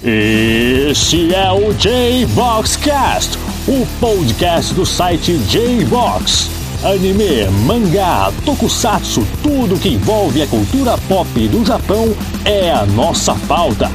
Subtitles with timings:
[0.00, 6.48] Este é o J-Boxcast, o podcast do site J-Box.
[6.84, 12.14] Anime, mangá, tokusatsu, tudo que envolve a cultura pop do Japão
[12.44, 13.90] é a nossa pauta.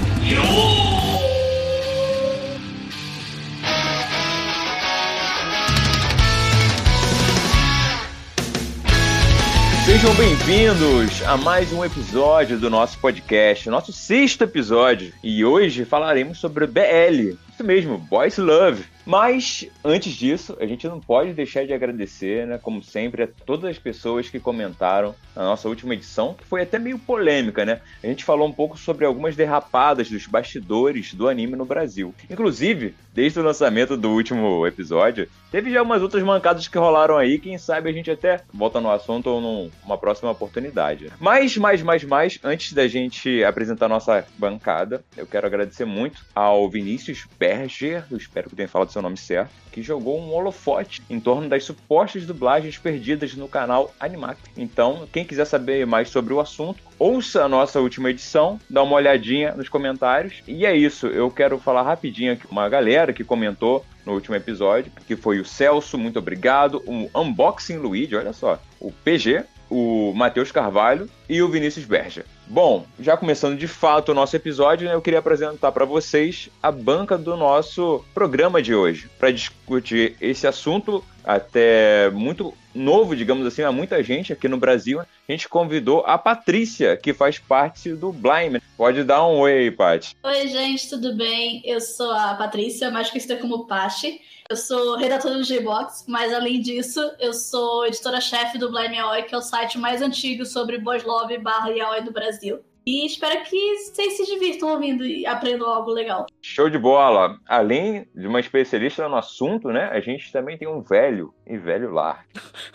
[9.85, 15.11] Sejam bem-vindos a mais um episódio do nosso podcast, nosso sexto episódio.
[15.21, 18.85] E hoje falaremos sobre BL, isso mesmo, Boys Love.
[19.05, 23.69] Mas, antes disso, a gente não pode deixar de agradecer, né, como sempre, a todas
[23.69, 27.81] as pessoas que comentaram na nossa última edição, que foi até meio polêmica, né?
[28.03, 32.13] A gente falou um pouco sobre algumas derrapadas dos bastidores do anime no Brasil.
[32.29, 37.39] Inclusive, desde o lançamento do último episódio, teve já umas outras mancadas que rolaram aí,
[37.39, 41.11] quem sabe a gente até volta no assunto ou numa próxima oportunidade.
[41.19, 46.69] Mas, mais, mais, mais, antes da gente apresentar nossa bancada, eu quero agradecer muito ao
[46.69, 51.19] Vinícius Berger, eu espero que tenha falado seu nome certo, que jogou um holofote em
[51.19, 54.39] torno das supostas dublagens perdidas no canal Animac.
[54.55, 58.95] Então, quem quiser saber mais sobre o assunto, ouça a nossa última edição, dá uma
[58.95, 60.43] olhadinha nos comentários.
[60.47, 64.35] E é isso, eu quero falar rapidinho aqui com uma galera que comentou no último
[64.35, 70.13] episódio, que foi o Celso, muito obrigado, o Unboxing Luigi, olha só, o PG, o
[70.13, 72.25] Matheus Carvalho e o Vinícius Berger.
[72.47, 76.71] Bom, já começando de fato o nosso episódio, né, eu queria apresentar para vocês a
[76.71, 83.61] banca do nosso programa de hoje, para discutir esse assunto até muito novo, digamos assim,
[83.61, 85.01] a muita gente aqui no Brasil.
[85.01, 88.61] A gente convidou a Patrícia, que faz parte do Blind.
[88.75, 90.15] Pode dar um oi aí, Paty.
[90.23, 91.61] Oi, gente, tudo bem?
[91.65, 94.19] Eu sou a Patrícia, mais conhecida como Paty.
[94.49, 99.33] Eu sou redatora do J-Box, mas além disso, eu sou editora-chefe do Blame Yaoi, que
[99.33, 102.59] é o site mais antigo sobre boys love barra yaoi do Brasil.
[102.85, 106.25] E espero que vocês se divirtam ouvindo e aprendam algo legal.
[106.41, 107.39] Show de bola!
[107.45, 109.85] Além de uma especialista no assunto, né?
[109.85, 112.25] A gente também tem um velho e velho lar.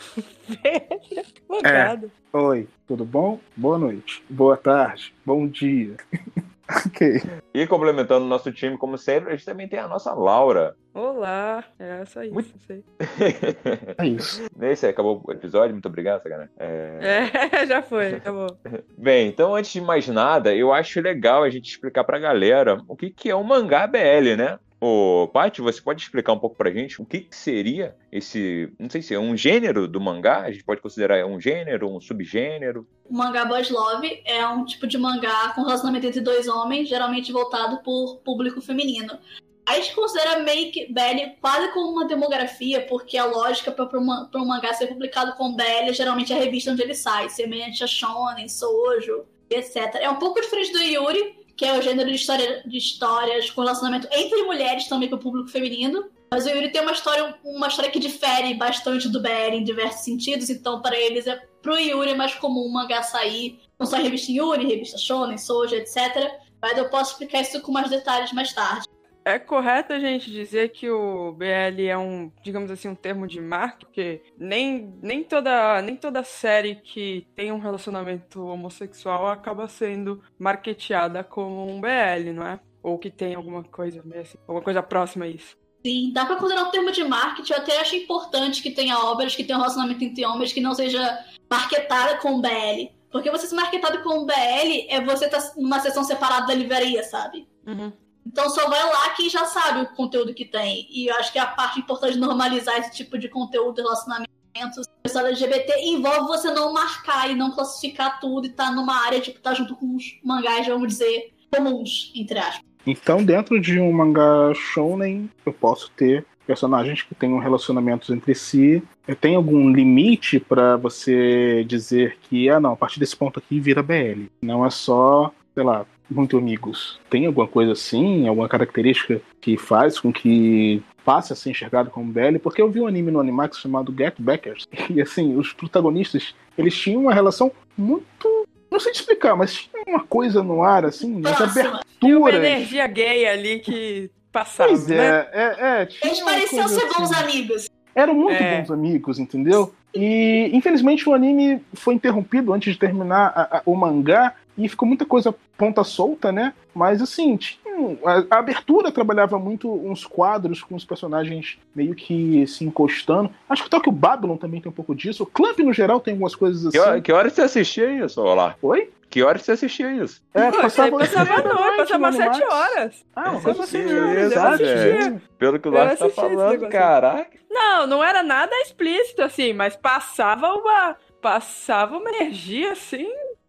[0.48, 1.27] velho?
[1.48, 2.11] Obrigado.
[2.33, 2.36] É.
[2.36, 3.39] Oi, tudo bom?
[3.55, 4.23] Boa noite.
[4.30, 5.13] Boa tarde.
[5.24, 5.97] Bom dia.
[6.86, 7.23] ok.
[7.55, 10.77] E complementando o nosso time, como sempre, a gente também tem a nossa Laura.
[10.92, 12.30] Olá, é essa aí.
[12.30, 12.52] Muito...
[13.98, 14.46] é isso.
[14.56, 16.51] Nesse acabou o episódio, muito obrigado, Sagana.
[16.58, 17.30] É...
[17.52, 18.48] é, já foi, acabou.
[18.96, 22.96] Bem, então antes de mais nada, eu acho legal a gente explicar pra galera o
[22.96, 24.58] que, que é um mangá BL, né?
[24.80, 28.72] Ô, Paty, você pode explicar um pouco pra gente o que, que, seria esse.
[28.78, 30.42] Não sei se é um gênero do mangá?
[30.42, 32.86] A gente pode considerar um gênero, um subgênero?
[33.05, 37.33] O mangá Boys Love é um tipo de mangá com relacionamento entre dois homens, geralmente
[37.33, 39.18] voltado por público feminino.
[39.67, 44.72] A gente considera Make BL quase como uma demografia, porque a lógica para um mangá
[44.74, 49.27] ser publicado com BL geralmente é a revista onde ele sai, semelhante a Shonen, Sojo,
[49.50, 49.96] etc.
[49.96, 53.63] É um pouco diferente do Yuri, que é o gênero de, história, de histórias com
[53.63, 56.08] relacionamento entre mulheres também para o público feminino.
[56.30, 60.05] Mas o Yuri tem uma história, uma história que difere bastante do BL em diversos
[60.05, 63.97] sentidos, então para eles é pro Yuri é mais comum o mangá sair não só
[63.97, 66.33] revista Yuri, revista Shonen, Soja, etc.
[66.61, 68.86] Mas eu posso explicar isso com mais detalhes mais tarde.
[69.28, 73.42] É correto a gente dizer que o BL é um, digamos assim, um termo de
[73.42, 80.22] marca, porque nem, nem, toda, nem toda série que tem um relacionamento homossexual acaba sendo
[80.38, 82.58] marketeada como um BL, não é?
[82.83, 85.58] Ou que tem alguma coisa assim, alguma coisa próxima a isso.
[85.84, 87.52] Sim, dá pra considerar um termo de marketing.
[87.52, 90.74] Eu até acho importante que tenha obras que tenham um relacionamento entre homens que não
[90.74, 92.96] seja marketada com BL.
[93.12, 97.02] Porque você ser marketado com BL é você estar tá numa sessão separada da livraria,
[97.02, 97.46] sabe?
[97.67, 97.92] Uhum.
[98.30, 100.86] Então só vai lá quem já sabe o conteúdo que tem.
[100.90, 105.27] E eu acho que a parte importante de normalizar esse tipo de conteúdo, relacionamentos, pessoal
[105.27, 109.55] LGBT, envolve você não marcar e não classificar tudo e tá numa área, tipo, tá
[109.55, 112.62] junto com os mangás, vamos dizer, comuns, entre aspas.
[112.86, 118.83] Então, dentro de um mangá shounen, eu posso ter personagens que tenham relacionamentos entre si.
[119.20, 123.83] Tem algum limite para você dizer que, ah, não, a partir desse ponto aqui vira
[123.83, 124.27] BL.
[124.40, 126.98] Não é só, sei lá, muito amigos.
[127.11, 132.12] Tem alguma coisa assim, alguma característica que faz com que passe a ser enxergado como
[132.12, 132.38] BL?
[132.43, 136.77] Porque eu vi um anime no Animax chamado Get Backers e assim, os protagonistas, eles
[136.77, 141.23] tinham uma relação muito não sei te explicar, mas tinha uma coisa no ar, assim,
[141.25, 141.81] as aberturas.
[141.99, 144.69] Tinha uma energia gay ali que passava.
[144.69, 145.27] Pois é, né?
[145.32, 145.88] é, é.
[146.03, 147.25] Eles pareciam ser bons assim.
[147.25, 147.71] amigos.
[147.94, 148.61] Eram muito é.
[148.61, 149.75] bons amigos, entendeu?
[149.94, 154.87] E infelizmente o anime foi interrompido antes de terminar a, a, o mangá e ficou
[154.87, 156.52] muita coisa ponta solta, né?
[156.75, 157.69] Mas assim, tinha
[158.05, 163.31] a, a, abertura trabalhava muito uns quadros com os personagens meio que se encostando.
[163.49, 165.22] Acho que que o Babylon também tem um pouco disso.
[165.22, 166.76] O Clamp, no geral, tem algumas coisas assim.
[166.76, 168.56] Que hora, que hora você assistia isso, Olá?
[168.60, 168.90] Oi?
[169.08, 170.20] Que hora você assistia isso?
[170.34, 173.06] É, passava, passava à noite, passava sete horas.
[173.14, 174.32] Ah, passava sete horas.
[174.32, 175.22] Eu assistia.
[175.38, 177.38] Pelo que o Lars tá falando, caraca.
[177.49, 180.96] Não, não era nada explícito assim, mas passava uma.
[181.20, 183.08] Passava uma energia assim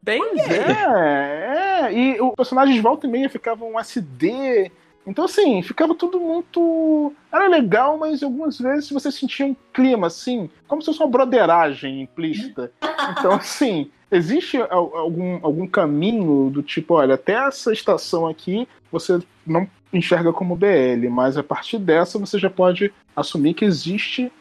[0.09, 0.23] bem.
[0.49, 4.71] É, é, e os personagens de volta e meia ficavam um SD.
[5.05, 7.13] Então, assim, ficava tudo muito.
[7.31, 12.01] Era legal, mas algumas vezes você sentia um clima, assim, como se fosse uma broderagem
[12.01, 12.71] implícita.
[13.11, 19.67] Então, assim, existe algum, algum caminho do tipo, olha, até essa estação aqui você não
[19.91, 24.31] enxerga como BL, mas a partir dessa você já pode assumir que existe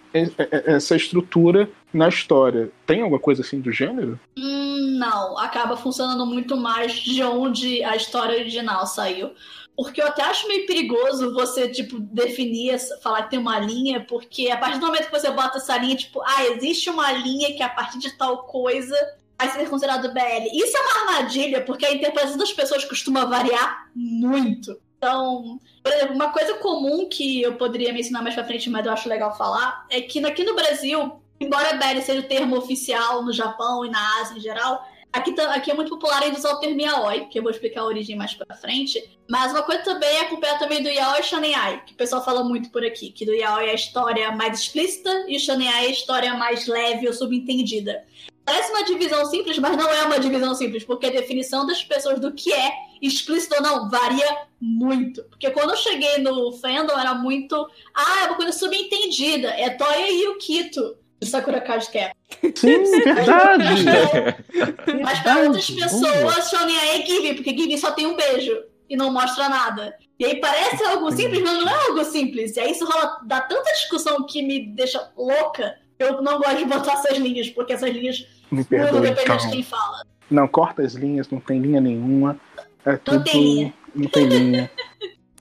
[0.66, 2.70] essa estrutura na história.
[2.86, 4.18] Tem alguma coisa assim do gênero?
[4.36, 9.30] Hum, não, acaba funcionando muito mais de onde a história original saiu.
[9.76, 14.50] Porque eu até acho meio perigoso você, tipo, definir, falar que tem uma linha, porque
[14.50, 17.62] a partir do momento que você bota essa linha, tipo, ah, existe uma linha que
[17.62, 18.96] a partir de tal coisa
[19.38, 20.48] vai ser considerado BL.
[20.52, 24.76] Isso é uma armadilha, porque a interpretação das pessoas costuma variar muito.
[24.98, 28.92] Então, por exemplo, uma coisa comum que eu poderia mencionar mais pra frente, mas eu
[28.92, 33.32] acho legal falar, é que aqui no Brasil, embora BL seja o termo oficial no
[33.32, 36.80] Japão e na Ásia em geral, Aqui, aqui, é muito popular ainda usar o termo
[36.80, 39.02] yaoi, que eu vou explicar a origem mais pra frente.
[39.28, 42.44] Mas uma coisa também é acompanhar também do yaoi e shonenai, que o pessoal fala
[42.44, 43.10] muito por aqui.
[43.10, 46.66] Que do yaoi é a história mais explícita e o shonenai é a história mais
[46.66, 48.04] leve ou subentendida.
[48.48, 52.18] Parece uma divisão simples, mas não é uma divisão simples, porque a definição das pessoas
[52.18, 52.72] do que é
[53.02, 55.22] explícito ou não varia muito.
[55.24, 57.68] Porque quando eu cheguei no fandom era muito.
[57.94, 59.48] Ah, é uma coisa subentendida.
[59.48, 62.14] É Toya e o Kito do Sakura Card Cap.
[62.54, 63.84] Sim, verdade!
[65.02, 69.12] Mas para outras pessoas, Shonen é Give, porque Give só tem um beijo e não
[69.12, 69.94] mostra nada.
[70.18, 72.56] E aí parece algo simples, mas não é algo simples.
[72.56, 75.76] E aí isso rola, dá tanta discussão que me deixa louca.
[75.98, 79.36] Eu não gosto de botar essas linhas, porque essas linhas me perdoe, então.
[79.36, 80.02] de quem fala.
[80.30, 82.38] Não, corta as linhas, não tem linha nenhuma.
[82.84, 83.24] É não tudo...
[83.24, 83.74] tem linha.
[83.94, 84.70] Não tem linha.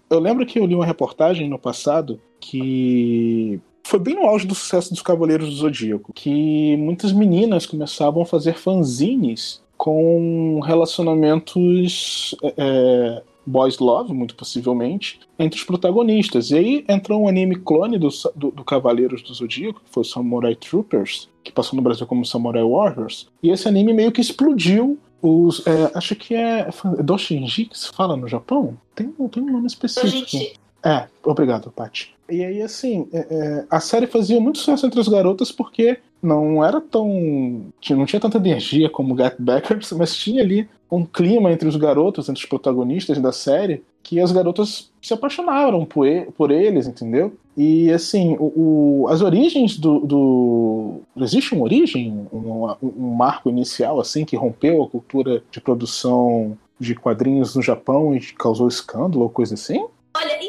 [0.09, 4.56] eu lembro que eu li uma reportagem no passado que foi bem no auge do
[4.56, 12.53] sucesso dos Cavaleiros do Zodíaco, que muitas meninas começavam a fazer fanzines com relacionamentos é,
[12.57, 16.52] é, boys love, muito possivelmente, entre os protagonistas.
[16.52, 20.56] E aí entrou um anime clone do, do, do Cavaleiros do Zodíaco, que foi Samurai
[20.56, 23.28] Troopers, que passou no Brasil como Samurai Warriors.
[23.42, 27.90] E esse anime meio que explodiu os, é, acho que é, é Doshinji que se
[27.90, 28.78] fala no Japão?
[28.94, 30.60] Tem, tem um nome específico.
[30.84, 32.16] É, obrigado, Paty.
[32.30, 36.64] E aí, assim, é, é, a série fazia muito sucesso entre as garotas porque não
[36.64, 37.72] era tão.
[37.90, 42.30] não tinha tanta energia como Get Backers, mas tinha ali um clima entre os garotos,
[42.30, 47.34] entre os protagonistas da série, que as garotas se apaixonaram por, por eles, entendeu?
[47.58, 54.00] E assim, o, o as origens do, do, Existe uma origem, um, um marco inicial
[54.00, 59.30] assim que rompeu a cultura de produção de quadrinhos no Japão e causou escândalo ou
[59.30, 59.86] coisa assim?
[60.16, 60.40] Olha,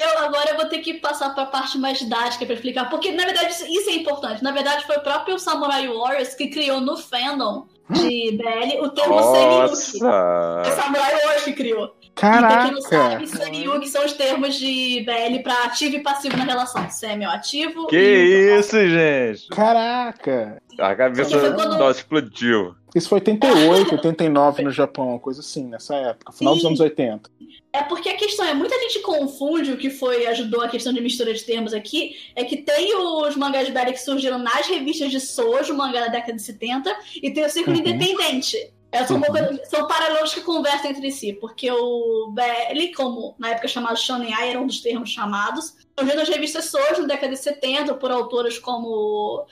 [0.00, 3.12] eu agora eu vou ter que passar para a parte mais didática para explicar, porque
[3.12, 4.42] na verdade isso é importante.
[4.42, 9.22] Na verdade foi o próprio Samurai Warriors que criou no fandom de BL o termo
[9.22, 10.04] Seiyuki.
[10.66, 11.94] É Samurai Warriors que criou.
[12.14, 12.46] Caraca!
[12.46, 16.36] E pra quem não sabe, Seiyuki são os termos de BL para ativo e passivo
[16.36, 16.88] na relação.
[16.90, 18.58] Semi-ativo Que e...
[18.58, 19.48] isso, gente!
[19.48, 20.60] Caraca!
[20.78, 21.78] A cabeça quando...
[21.78, 22.74] nossa explodiu.
[22.94, 26.58] Isso foi 88, 89 no Japão, coisa assim, nessa época, final Sim.
[26.58, 27.30] dos anos 80.
[27.72, 31.00] É porque a questão é, muita gente confunde o que foi, ajudou a questão de
[31.00, 35.10] mistura de termos aqui, é que tem os mangás de BL que surgiram nas revistas
[35.10, 37.82] de Sojo, mangá da década de 70, e tem o Círculo uhum.
[37.82, 38.56] Independente.
[38.92, 39.58] É, são, uhum.
[39.64, 44.50] são paralelos que conversam entre si, porque o BL, como na época chamado Shonen Ai,
[44.50, 48.58] era um dos termos chamados, surgiu nas revistas Sojo na década de 70 por autoras
[48.58, 49.46] como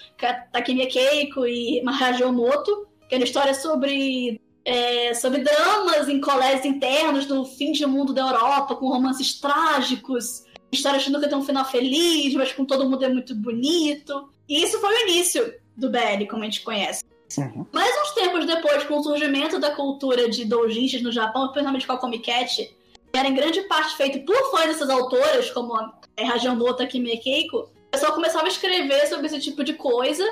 [0.52, 7.24] Takemiya Keiko e Mahaji Omoto, que era história sobre é, sobre dramas em colégios internos
[7.24, 11.64] do fim de mundo da Europa, com romances trágicos, histórias que nunca tem um final
[11.64, 14.28] feliz, mas com todo mundo é muito bonito.
[14.46, 17.02] E isso foi o início do BL, como a gente conhece.
[17.38, 17.66] Uhum.
[17.72, 21.92] Mas uns tempos depois, com o surgimento da cultura de doujinshis no Japão, principalmente com
[21.94, 22.56] a Comic Cat,
[23.12, 27.58] que era em grande parte feito por fãs dessas autoras, como a Hajiamota Kimi Keiko,
[27.58, 30.24] o pessoal começava a escrever sobre esse tipo de coisa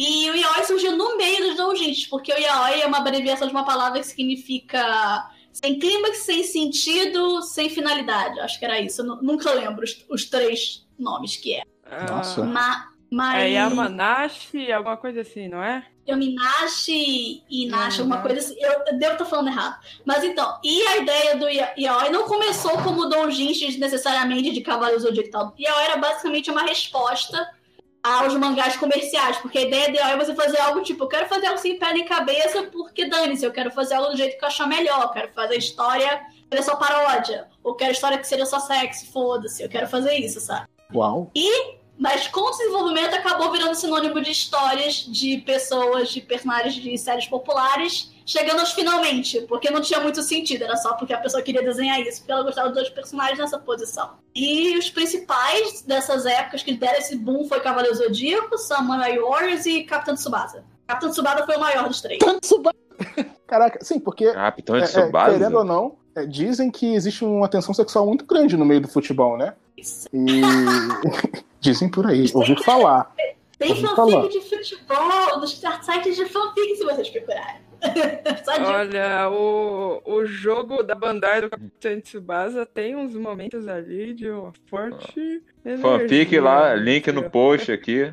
[0.00, 3.52] e o yaoi surgiu no meio dos doujinshis, porque o yaoi é uma abreviação de
[3.52, 8.38] uma palavra que significa sem clímax, sem sentido, sem finalidade.
[8.38, 9.02] Acho que era isso.
[9.02, 11.64] Eu nunca lembro os, os, três nomes que é.
[12.08, 12.44] Nossa.
[12.44, 13.42] Ma, mas...
[13.42, 15.84] É Yamanashi, alguma coisa assim, não é?
[16.08, 18.54] Yominashi e Inashi, alguma coisa assim.
[18.60, 19.80] Eu, eu devo estar falando errado.
[20.04, 25.02] Mas então, e a ideia do Ya- Yaoi não começou como doujinshis necessariamente de Cavaleiros
[25.02, 25.54] do Zodíaco e tal.
[25.58, 27.50] Yaoi era basicamente uma resposta
[28.02, 31.46] aos mangás comerciais, porque a ideia Yaoi é você fazer algo tipo, eu quero fazer
[31.46, 34.48] algo sem pé nem cabeça, porque dane-se, eu quero fazer algo do jeito que eu
[34.48, 38.46] achar melhor, eu quero fazer história que seja só paródia, ou quero história que seja
[38.46, 40.66] só sexy, foda-se, eu quero fazer isso, sabe?
[40.94, 41.30] Uau.
[41.98, 47.26] Mas com o desenvolvimento acabou virando sinônimo de histórias de pessoas, de personagens de séries
[47.26, 51.62] populares, chegando aos finalmente, porque não tinha muito sentido, era só porque a pessoa queria
[51.62, 54.10] desenhar isso, porque ela gostava dos dois personagens nessa posição.
[54.34, 59.82] E os principais dessas épocas que deram esse boom foi Cavaleiro Zodíaco, Samurai Warriors e
[59.82, 60.62] Capitão Tsubasa.
[60.86, 62.20] Capitão Tsubasa foi o maior dos três.
[62.40, 62.76] Tsubasa.
[63.46, 65.32] Caraca, sim, porque Capitão é, de é, Tsubasa?
[65.32, 68.88] querendo ou não, é, dizem que existe uma tensão sexual muito grande no meio do
[68.88, 69.54] futebol, né?
[69.78, 70.08] Isso.
[70.12, 70.40] E
[71.60, 73.12] dizem por aí, ouvi falar.
[73.58, 74.28] Tem fanfic falar.
[74.28, 77.68] de futebol, nos sites de fanfic, se vocês procurarem.
[78.66, 84.52] Olha, o, o jogo da Bandai do Capitão Tsubasa tem uns momentos ali de uma
[84.66, 85.42] forte.
[85.80, 88.12] Fanfic lá, link no post aqui.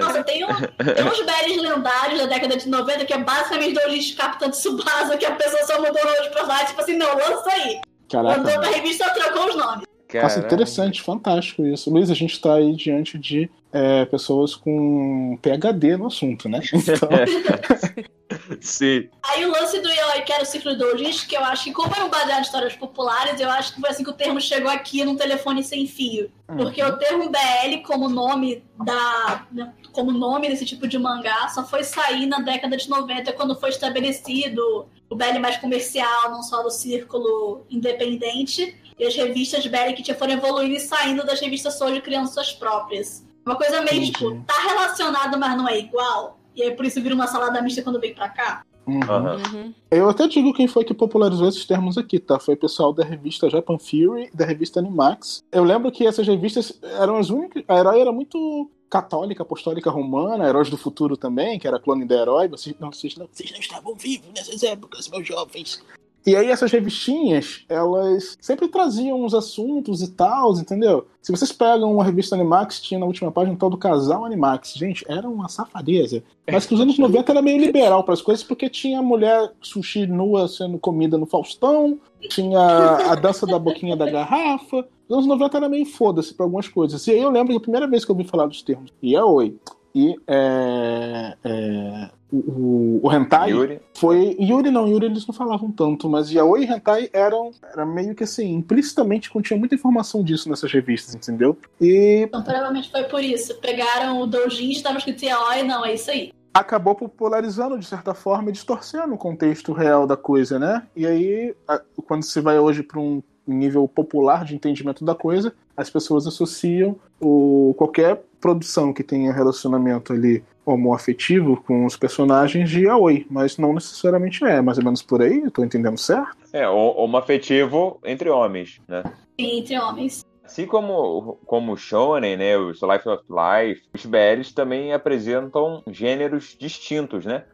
[0.00, 3.92] Nossa, tem, um, tem uns berries lendários da década de 90 que é basicamente dois
[3.92, 7.14] listos Capitão Tsubasa, que a pessoa só mudou o nome de personagem, tipo assim, não,
[7.14, 7.80] lança aí.
[8.10, 9.84] Caraca, Mandou pra revista, trocou os nomes.
[10.14, 11.90] Nossa, interessante, fantástico isso.
[11.90, 16.60] Luiz, a gente está aí diante de é, pessoas com PHD no assunto, né?
[16.72, 17.08] Então,
[18.60, 19.08] Sim.
[19.22, 21.72] Aí o lance do Yoi, que era o ciclo do Doujinshi, que eu acho que,
[21.72, 24.70] como eram baseados em histórias populares, eu acho que foi assim que o termo chegou
[24.70, 26.30] aqui num telefone sem fio.
[26.46, 29.46] Porque o termo BL como nome da.
[29.52, 33.58] né, como nome desse tipo de mangá só foi sair na década de 90, quando
[33.58, 39.92] foi estabelecido o BL mais comercial, não só do círculo independente, e as revistas BL
[39.94, 43.26] que foram evoluindo e saindo das revistas Soul criando suas próprias.
[43.44, 44.12] Uma coisa meio, Entendi.
[44.12, 46.37] tipo, tá relacionado, mas não é igual.
[46.58, 48.64] E aí por isso vira uma salada mista quando vem pra cá.
[48.84, 48.96] uhum.
[48.96, 49.74] Uhum.
[49.90, 52.40] Eu até digo quem foi que popularizou esses termos aqui, tá?
[52.40, 55.44] Foi o pessoal da revista Japan Fury e da revista Animax.
[55.52, 57.62] Eu lembro que essas revistas eram as únicas.
[57.68, 62.16] A Herói era muito católica, apostólica romana, Heróis do Futuro também, que era clone da
[62.16, 62.48] Herói.
[62.48, 65.80] Vocês não, vocês não, vocês não estavam vivos nessas épocas, meus jovens.
[66.26, 71.06] E aí essas revistinhas, elas sempre traziam uns assuntos e tal, entendeu?
[71.22, 74.74] Se vocês pegam uma revista Animax, tinha na última página tal do casal Animax.
[74.74, 76.22] Gente, era uma safadeza.
[76.50, 80.06] Mas que os anos 90 era meio liberal para as coisas, porque tinha mulher sushi
[80.06, 81.98] nua sendo comida no Faustão,
[82.28, 84.86] tinha a dança da boquinha da garrafa.
[85.08, 87.06] Os anos 90 era meio foda-se para algumas coisas.
[87.06, 89.56] E aí eu lembro que a primeira vez que eu ouvi falar dos termos yaoi
[89.94, 93.80] e é, é, o, o, o hentai Yuri.
[93.96, 94.36] foi.
[94.38, 97.50] Yuri não, Yuri eles não falavam tanto, mas Yaoi e Hentai eram.
[97.72, 101.56] Era meio que assim, implicitamente continha muita informação disso nessas revistas, entendeu?
[101.80, 103.54] E Então provavelmente foi por isso.
[103.60, 106.32] Pegaram o Doujin, estava escrito Yaoi, não, é isso aí.
[106.52, 110.82] acabou popularizando, de certa forma, e distorcendo o contexto real da coisa, né?
[110.96, 115.54] E aí, a- quando se vai hoje para um nível popular de entendimento da coisa,
[115.76, 122.88] as pessoas associam o, qualquer produção que tenha relacionamento ali homoafetivo com os personagens de
[122.88, 126.36] Aoi, mas não necessariamente é, mais ou menos por aí, eu tô entendendo certo?
[126.52, 129.02] É, o- homo afetivo entre homens, né?
[129.38, 130.24] Entre homens.
[130.44, 136.56] Assim como, como o Shonen, né, o Life of Life, os BLs também apresentam gêneros
[136.58, 137.44] distintos, né?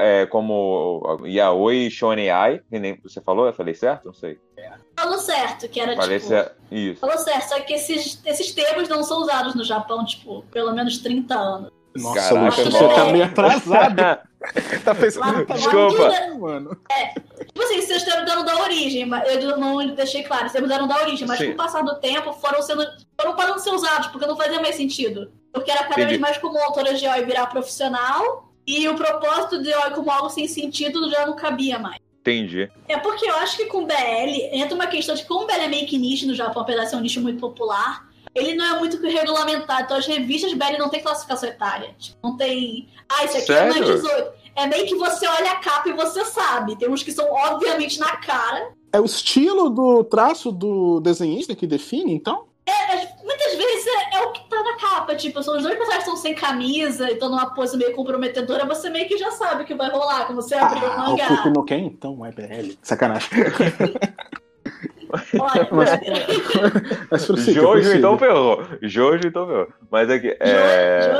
[0.00, 4.06] É, como Yaoi e Shonen Ai, que nem você falou, eu falei certo?
[4.06, 4.36] Não sei.
[4.98, 6.28] Falou certo, que era Falei tipo.
[6.28, 6.56] certo.
[6.72, 7.00] Isso.
[7.00, 10.98] Falou certo, só que esses, esses termos não são usados no Japão, tipo, pelo menos
[10.98, 11.70] 30 anos.
[11.96, 13.96] Nossa, Caraca, você tá meio atrasado.
[14.84, 16.08] tá pensando tá Desculpa.
[16.08, 16.76] bem, mano.
[17.46, 20.96] Tipo assim, vocês estão dando da origem, mas eu não deixei claro, vocês deram da
[21.02, 21.48] origem, mas Sim.
[21.48, 22.86] com o passar do tempo foram sendo.
[23.20, 25.32] foram parando de ser usados, porque não fazia mais sentido.
[25.52, 26.08] Porque era cada Entendi.
[26.08, 30.30] vez mais comum autoras de OI virar profissional, e o propósito de OI como algo
[30.30, 31.98] sem sentido já não cabia mais.
[32.20, 32.70] Entendi.
[32.86, 33.94] É porque eu acho que com BL
[34.52, 36.90] entra uma questão de como o BL é meio que nicho no Japão, apesar de
[36.90, 39.82] ser um nicho muito popular, ele não é muito regulamentado.
[39.82, 41.94] Então as revistas BL não tem classificação etária.
[41.98, 42.88] Tipo, não tem.
[43.08, 43.94] Ah, isso aqui é mais Sério?
[43.96, 44.32] 18.
[44.56, 46.76] É meio que você olha a capa e você sabe.
[46.76, 48.72] Tem uns que são obviamente na cara.
[48.92, 52.46] É o estilo do traço do desenhista que define, então?
[52.66, 55.14] É, muitas vezes é, é o que tá na capa.
[55.14, 58.66] Tipo, são os dois personagens que estão sem camisa e estão numa pose meio comprometedora.
[58.66, 61.10] Você meio que já sabe o que vai rolar quando você abrir o Ah, o
[61.10, 61.26] mangá.
[61.28, 62.72] Cuco no Ken, então, é BL.
[62.82, 63.28] Sacanagem.
[65.38, 66.00] Olha, Mas-.
[67.10, 68.62] Mas prossiga, Jojo então ferrou.
[68.82, 69.68] Jojo então ferrou.
[69.90, 70.36] Mas aqui.
[70.40, 71.18] É...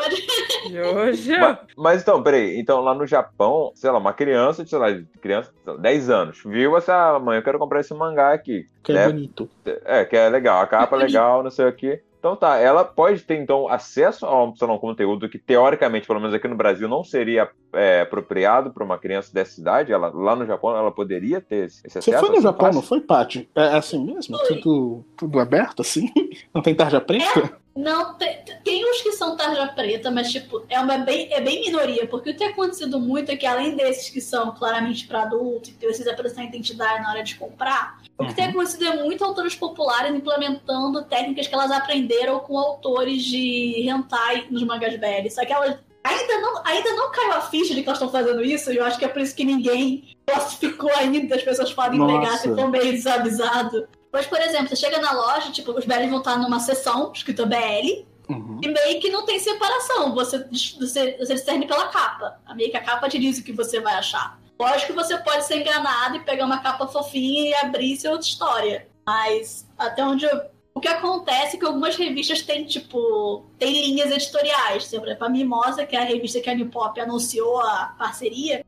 [0.69, 1.37] E hoje.
[1.39, 2.59] Mas, mas então, peraí.
[2.59, 4.87] Então lá no Japão, sei lá, uma criança, sei lá,
[5.21, 8.67] criança, sei lá, 10 anos, viu essa mãe, eu quero comprar esse mangá aqui.
[8.83, 9.05] Que né?
[9.05, 9.49] é bonito.
[9.85, 12.03] É, que é legal, a capa é legal, não sei o quê.
[12.21, 16.35] Então tá, ela pode ter então acesso a um, um conteúdo que teoricamente, pelo menos
[16.35, 19.91] aqui no Brasil, não seria é, apropriado para uma criança dessa idade.
[19.91, 22.19] Ela, lá no Japão ela poderia ter esse, esse Você acesso.
[22.19, 23.49] foi no assim, Japão, não foi, Paty?
[23.55, 24.37] É assim mesmo?
[24.47, 26.11] Tudo, tudo aberto assim?
[26.53, 27.59] Não tem tarja preta?
[27.77, 31.61] Não, tem, tem uns que são tarja preta, mas tipo, é, uma bem, é bem
[31.61, 35.23] minoria, porque o que tem acontecido muito é que além desses que são claramente para
[35.23, 39.03] adulto e que precisa apresentar identidade na hora de comprar, o que tem acontecido é
[39.03, 45.31] muito autores populares implementando técnicas que elas aprenderam com autores de hentai nos mangas BL.
[45.31, 48.43] Só que elas ainda não, ainda não caiu a ficha de que elas estão fazendo
[48.43, 51.99] isso, e eu acho que é por isso que ninguém classificou ainda, as pessoas podem
[51.99, 52.19] Nossa.
[52.19, 53.89] pegar se for meio desavisado.
[54.13, 57.47] Mas, por exemplo, você chega na loja, tipo, os BLs vão estar numa seção escrita
[57.47, 58.61] BL, Uhum.
[58.63, 60.15] e meio que não tem separação.
[60.15, 60.47] Você,
[60.79, 62.41] você, você discerne pela capa.
[62.47, 64.39] A meio que a capa te diz o que você vai achar.
[64.59, 68.11] Lógico que você pode ser enganado e pegar uma capa fofinha e abrir isso é
[68.11, 68.89] outra história.
[69.05, 70.43] Mas até onde eu.
[70.73, 74.87] O que acontece é que algumas revistas têm, tipo, tem linhas editoriais.
[74.87, 78.65] Por exemplo, a Mimosa, que é a revista que a New Pop anunciou a parceria,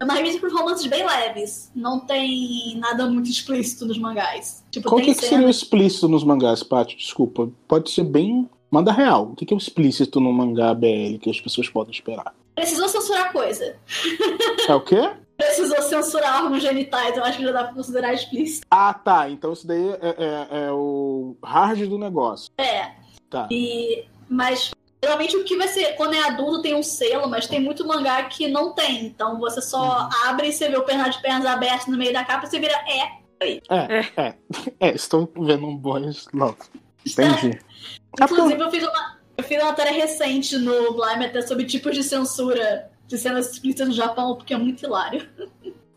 [0.00, 1.70] é uma revista com romances bem leves.
[1.74, 4.64] Não tem nada muito explícito nos mangás.
[4.70, 6.96] Tipo, Qual que, que seria o explícito nos mangás, Paty?
[6.96, 7.48] Desculpa.
[7.66, 8.48] Pode ser bem.
[8.70, 9.30] Manda real.
[9.32, 12.34] O que que é o explícito no mangá BL que as pessoas podem esperar?
[12.54, 13.76] Precisou censurar coisa.
[14.68, 15.10] É o quê?
[15.38, 18.66] Precisou censurar órgãos genitais, eu acho que já dá pra considerar explícito.
[18.68, 19.30] Ah, tá.
[19.30, 22.50] Então isso daí é, é- é o hard do negócio.
[22.58, 22.90] É.
[23.30, 23.46] Tá.
[23.50, 27.60] E, mas geralmente o que vai ser, quando é adulto tem um selo, mas tem
[27.60, 29.06] muito mangá que não tem.
[29.06, 32.24] Então você só abre e você vê o perna de pernas abertas no meio da
[32.24, 33.18] capa e você vira é.
[33.40, 33.60] É,
[34.16, 34.34] é.
[34.80, 36.56] É, estou vendo um boys love.
[37.06, 37.58] Entendi.
[38.20, 42.02] Inclusive, eu fiz uma, eu fiz uma matéria recente no Blime até sobre tipos de
[42.02, 45.26] censura de cenas explícitas no Japão, porque é muito hilário.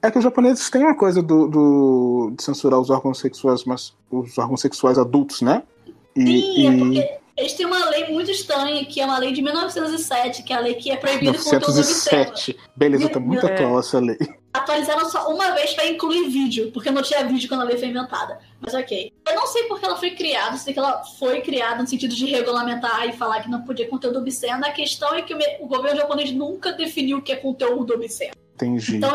[0.04, 3.94] É que os japoneses têm uma coisa do, do- de censurar os órgãos sexuais, mas
[4.10, 5.64] os órgãos sexuais adultos, né?
[6.16, 9.32] E, Sim, é e- porque eles têm uma lei muito estranha, que é uma lei
[9.34, 12.26] de 1907, que é a lei que é proibido conteúdo obsceno.
[12.26, 12.58] 907.
[12.76, 13.54] Beleza, tá muito É.
[13.54, 14.18] atual essa lei.
[14.54, 17.88] Atualizaram só uma vez pra incluir vídeo, porque não tinha vídeo quando a lei foi
[17.88, 18.38] inventada.
[18.60, 19.12] Mas ok.
[19.28, 22.26] Eu não sei porque ela foi criada, sei que ela foi criada no sentido de
[22.26, 24.66] regulamentar e falar que não podia conteúdo obsceno.
[24.66, 28.34] A questão é que o governo japonês nunca definiu o que é conteúdo obsceno.
[28.56, 28.98] Entendi.
[28.98, 29.14] Então,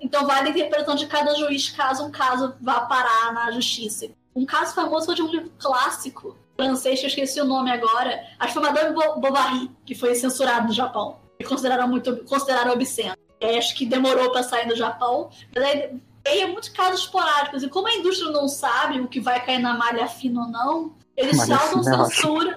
[0.00, 4.08] então vai da interpretação de cada juiz caso um caso vá parar na justiça.
[4.34, 8.22] Um caso famoso foi de um livro clássico francês, que eu esqueci o nome agora.
[8.38, 11.18] Acho que foi Madame Bo- Bovary, que foi censurado no Japão.
[11.38, 13.16] E consideraram muito consideraram obsceno.
[13.40, 15.30] E aí, acho que demorou pra sair do Japão.
[15.54, 17.62] Mas aí, aí é muitos casos esporádicos.
[17.62, 20.94] E como a indústria não sabe o que vai cair na malha fina ou não,
[21.16, 22.56] eles se Malha autocensuram.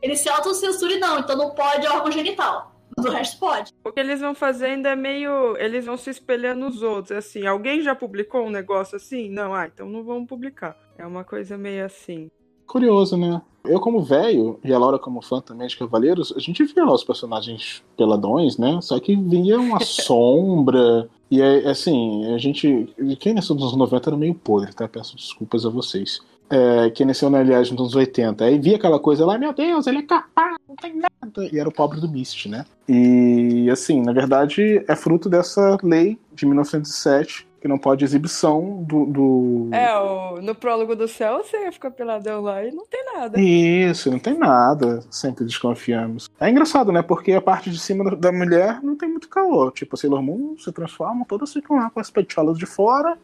[0.00, 2.72] Eles se autocensuram e não, então não pode órgão genital.
[2.96, 3.72] Mas o resto pode.
[3.84, 5.56] O que eles vão fazer ainda é meio.
[5.56, 7.16] Eles vão se espelhar nos outros.
[7.16, 9.30] Assim, alguém já publicou um negócio assim?
[9.30, 10.76] Não, ah, então não vamos publicar.
[10.98, 12.30] É uma coisa meio assim.
[12.66, 13.40] Curioso, né?
[13.64, 16.92] Eu, como velho, e a Laura, como fã também de Cavaleiros, a gente via lá
[16.92, 18.80] os personagens peladões, né?
[18.82, 21.08] Só que vinha uma sombra.
[21.30, 22.92] E é assim, a gente.
[23.20, 24.88] Quem nasceu nos anos 90 era meio podre, tá?
[24.88, 26.20] Peço desculpas a vocês.
[26.50, 28.44] É, quem nasceu, na aliás, nos anos 80.
[28.44, 31.48] Aí via aquela coisa lá, meu Deus, ele é capaz, não tem nada.
[31.50, 32.66] E era o pobre do Mist, né?
[32.88, 39.06] E, assim, na verdade, é fruto dessa lei de 1907 que não pode exibição do.
[39.06, 39.68] do...
[39.72, 43.40] É, o- no prólogo do céu você fica peladão lá e não tem nada.
[43.40, 45.00] Isso, não tem nada.
[45.08, 46.28] Sempre desconfiamos.
[46.40, 47.00] É engraçado, né?
[47.02, 49.70] Porque a parte de cima da mulher não tem muito calor.
[49.72, 53.16] Tipo, a Sailor Moon se transforma, todas ficam lá com as petiolas de fora.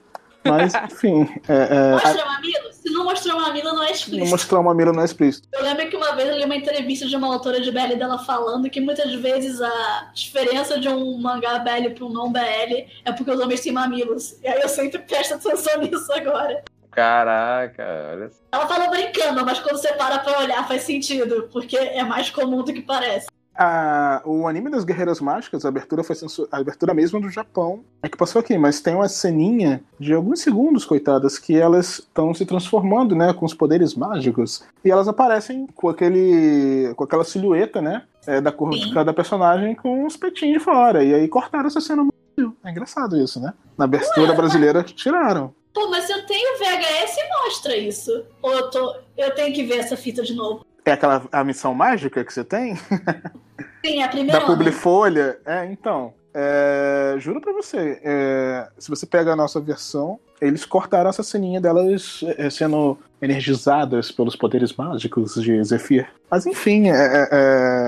[0.44, 2.72] Mas, enfim, é, é, Mostra mamilo?
[2.72, 4.30] Se não mostrou mamilo, não é a- explícito.
[4.30, 5.48] mostrar uma mira não é explícito.
[5.52, 5.87] Eu lembro
[6.18, 9.60] vez eu li uma entrevista de uma autora de BL dela falando que muitas vezes
[9.62, 13.72] a diferença de um mangá BL para um não BL é porque os homens têm
[13.72, 14.36] mamilos.
[14.42, 16.62] E aí eu sempre presto atenção nisso agora.
[16.90, 18.40] Caraca, olha só.
[18.50, 22.64] Ela fala brincando, mas quando você para pra olhar faz sentido, porque é mais comum
[22.64, 23.28] do que parece.
[23.58, 26.14] A- o anime das Guerreiras Mágicas, a abertura foi
[26.52, 27.80] a abertura mesmo do Japão.
[28.02, 32.32] É que passou aqui, mas tem uma ceninha de alguns segundos, coitadas, que elas estão
[32.32, 34.62] se transformando, né, com os poderes mágicos.
[34.84, 36.94] E elas aparecem com aquele.
[36.94, 38.04] com aquela silhueta, né?
[38.26, 38.92] é, da cor de Sim.
[38.92, 41.02] cada personagem com os peitinhos de fora.
[41.02, 42.54] E aí cortaram essa cena no Brasil.
[42.62, 43.54] É engraçado isso, né?
[43.76, 45.54] Na abertura brasileira tiraram.
[45.72, 48.24] Pô, mas eu tenho VHS e mostra isso.
[48.42, 50.62] Ou eu, tô, eu tenho que ver essa fita de novo.
[50.88, 52.76] É aquela a missão mágica que você tem?
[53.84, 54.40] Sim, é a primeira.
[54.40, 55.38] da Publifolha.
[55.44, 56.14] É, então.
[56.34, 61.60] é, juro pra você, é, se você pega a nossa versão, eles cortaram essa ceninha
[61.60, 66.08] delas é, sendo energizadas pelos poderes mágicos de Zephyr.
[66.30, 67.28] Mas enfim, é, é,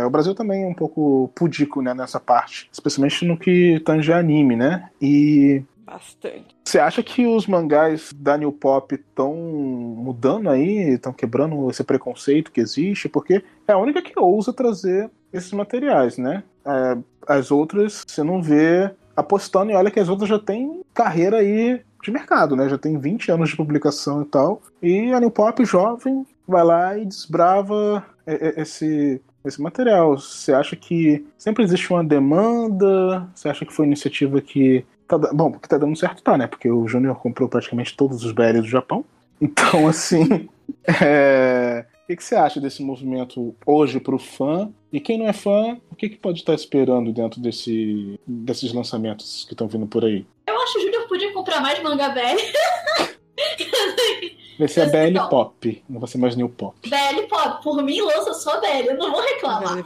[0.02, 4.12] é, o Brasil também é um pouco pudico né, nessa parte, especialmente no que tange
[4.12, 4.88] a anime, né?
[5.00, 6.57] E Bastante.
[6.64, 12.53] Você acha que os mangás da New Pop estão mudando aí, estão quebrando esse preconceito
[12.53, 13.09] que existe?
[13.09, 16.44] Porque é a única que ousa trazer esses materiais, né?
[16.64, 21.38] É, as outras você não vê apostando, e olha que as outras já têm carreira
[21.38, 22.68] aí de mercado, né?
[22.68, 24.62] Já tem 20 anos de publicação e tal.
[24.81, 30.16] E a New Pop jovem vai lá e desbrava esse, esse material.
[30.16, 33.29] Você acha que sempre existe uma demanda?
[33.35, 36.46] Você acha que foi iniciativa que Tá, bom, porque tá dando certo, tá, né?
[36.46, 39.04] Porque o Júnior comprou praticamente todos os BL do Japão.
[39.42, 40.50] Então, assim.
[40.86, 41.86] é...
[42.04, 44.70] O que, que, você acha desse movimento hoje pro fã?
[44.92, 49.46] E quem não é fã, o que, que pode estar esperando dentro desse, desses lançamentos
[49.46, 50.26] que estão vindo por aí?
[50.46, 52.20] Eu acho que o Júnior podia comprar mais manga BL.
[54.58, 56.76] Vai ser a BL então, Pop, não vai ser mais New Pop.
[56.86, 59.78] BL Pop, por mim lança só BL, eu não vou reclamar.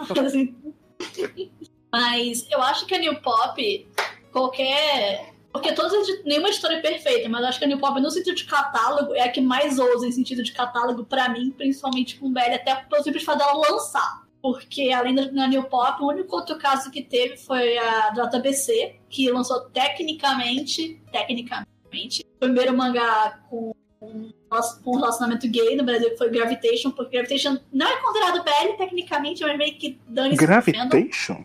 [1.92, 3.86] Mas eu acho que a New Pop
[4.34, 5.32] qualquer.
[5.52, 5.92] Porque todas
[6.24, 9.22] nenhuma história é perfeita, mas acho que a New Pop, no sentido de catálogo, é
[9.22, 13.04] a que mais ousa em sentido de catálogo para mim, principalmente com BL, até pelo
[13.04, 14.24] simples fato dela lançar.
[14.42, 19.30] Porque além da New Pop, o único outro caso que teve foi a JBC, que
[19.30, 23.72] lançou tecnicamente, tecnicamente, o primeiro mangá com
[24.82, 28.76] com um relacionamento gay no Brasil, que foi Gravitation, porque Gravitation não é considerado BL
[28.76, 31.42] tecnicamente, mas meio que dane Gravitation?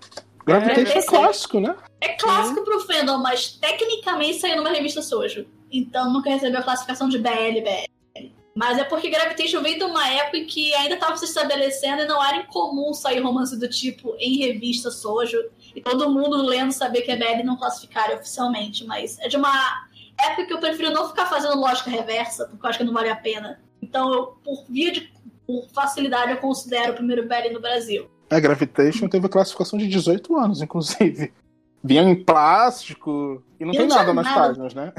[0.50, 1.76] Gravitation é, é clássico, né?
[2.02, 5.46] É clássico pro fandom, mas tecnicamente saiu numa revista Sojo.
[5.72, 8.30] Então nunca recebeu a classificação de BL, BL.
[8.56, 12.06] Mas é porque Gravitation veio de uma época em que ainda estava se estabelecendo e
[12.06, 15.38] não era incomum sair romance do tipo em revista Sojo.
[15.74, 18.86] E todo mundo lendo saber que é BL e não classificar oficialmente.
[18.86, 19.88] Mas é de uma
[20.20, 23.10] época que eu prefiro não ficar fazendo lógica reversa, porque eu acho que não vale
[23.10, 23.62] a pena.
[23.82, 25.12] Então, eu, por via de
[25.48, 28.10] por facilidade, eu considero o primeiro BL no Brasil.
[28.30, 31.34] A Gravitation teve a classificação de 18 anos, inclusive.
[31.84, 34.40] Vinha em plástico e não, tem nada nas nada.
[34.40, 34.94] páginas, né?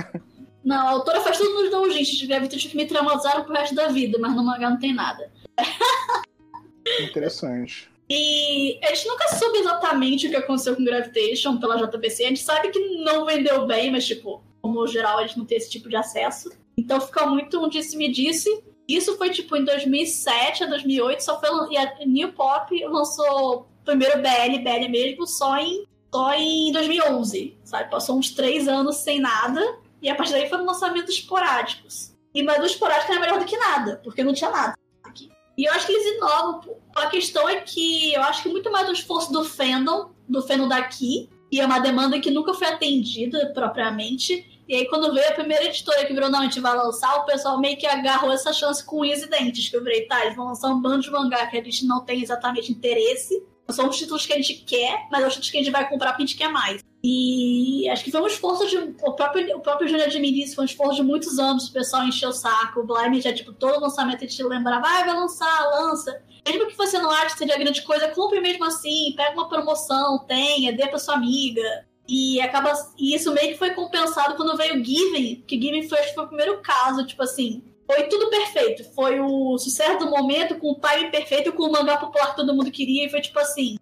[0.65, 3.89] Não, a autora faz tudo nos doujinshis de Gravitation que me traumatizaram pro resto da
[3.89, 5.31] vida, mas no mangá não tem nada.
[7.01, 7.91] Interessante.
[8.09, 12.25] E a gente nunca soube exatamente o que aconteceu com Gravitation pela JBC.
[12.25, 15.59] A gente sabe que não vendeu bem, mas, tipo, como geral, a gente não tem
[15.59, 16.51] esse tipo de acesso.
[16.77, 18.65] Então fica muito um disse-me-disse.
[18.97, 24.21] Isso foi tipo em 2007 a 2008, só foi e a New Pop lançou primeiro
[24.21, 27.89] BL, BL mesmo, só em só em 2011, sabe?
[27.89, 29.63] Passou uns três anos sem nada
[30.03, 32.13] e a partir daí foram lançamentos esporádicos.
[32.35, 34.75] E mas o esporádico era melhor do que nada, porque não tinha nada
[35.05, 35.31] aqui.
[35.57, 36.77] E eu acho que eles inovam.
[36.97, 40.67] A questão é que eu acho que muito mais do esforço do fandom, do fandom
[40.67, 45.33] daqui, e é uma demanda que nunca foi atendida propriamente, e aí, quando veio a
[45.33, 48.53] primeira editora que virou, não, a gente vai lançar, o pessoal meio que agarrou essa
[48.53, 49.69] chance com unhas e dentes.
[49.69, 52.05] Que eu virei, tá, eles vão lançar um bando de mangá que a gente não
[52.05, 53.45] tem exatamente interesse.
[53.69, 55.89] São os títulos que a gente quer, mas é os títulos que a gente vai
[55.89, 56.85] comprar porque a gente quer mais.
[57.03, 58.77] E acho que foi um esforço de.
[59.03, 61.67] O próprio, o próprio Júnior Ministro foi um esforço de muitos anos.
[61.67, 62.79] O pessoal encheu o saco.
[62.79, 66.23] O Blime já, tipo, todo lançamento a gente lembrava, ah, vai lançar, lança.
[66.47, 70.25] Mesmo que você não ache que seja grande coisa, compre mesmo assim, pega uma promoção,
[70.29, 71.90] tenha, dê pra sua amiga.
[72.11, 72.73] E acaba.
[72.99, 76.61] E isso meio que foi compensado quando veio Given, que Given foi, foi o primeiro
[76.61, 77.63] caso, tipo assim.
[77.87, 78.83] Foi tudo perfeito.
[78.95, 82.53] Foi o sucesso do momento, com o timing perfeito, com o mangá popular que todo
[82.53, 83.77] mundo queria, e foi tipo assim.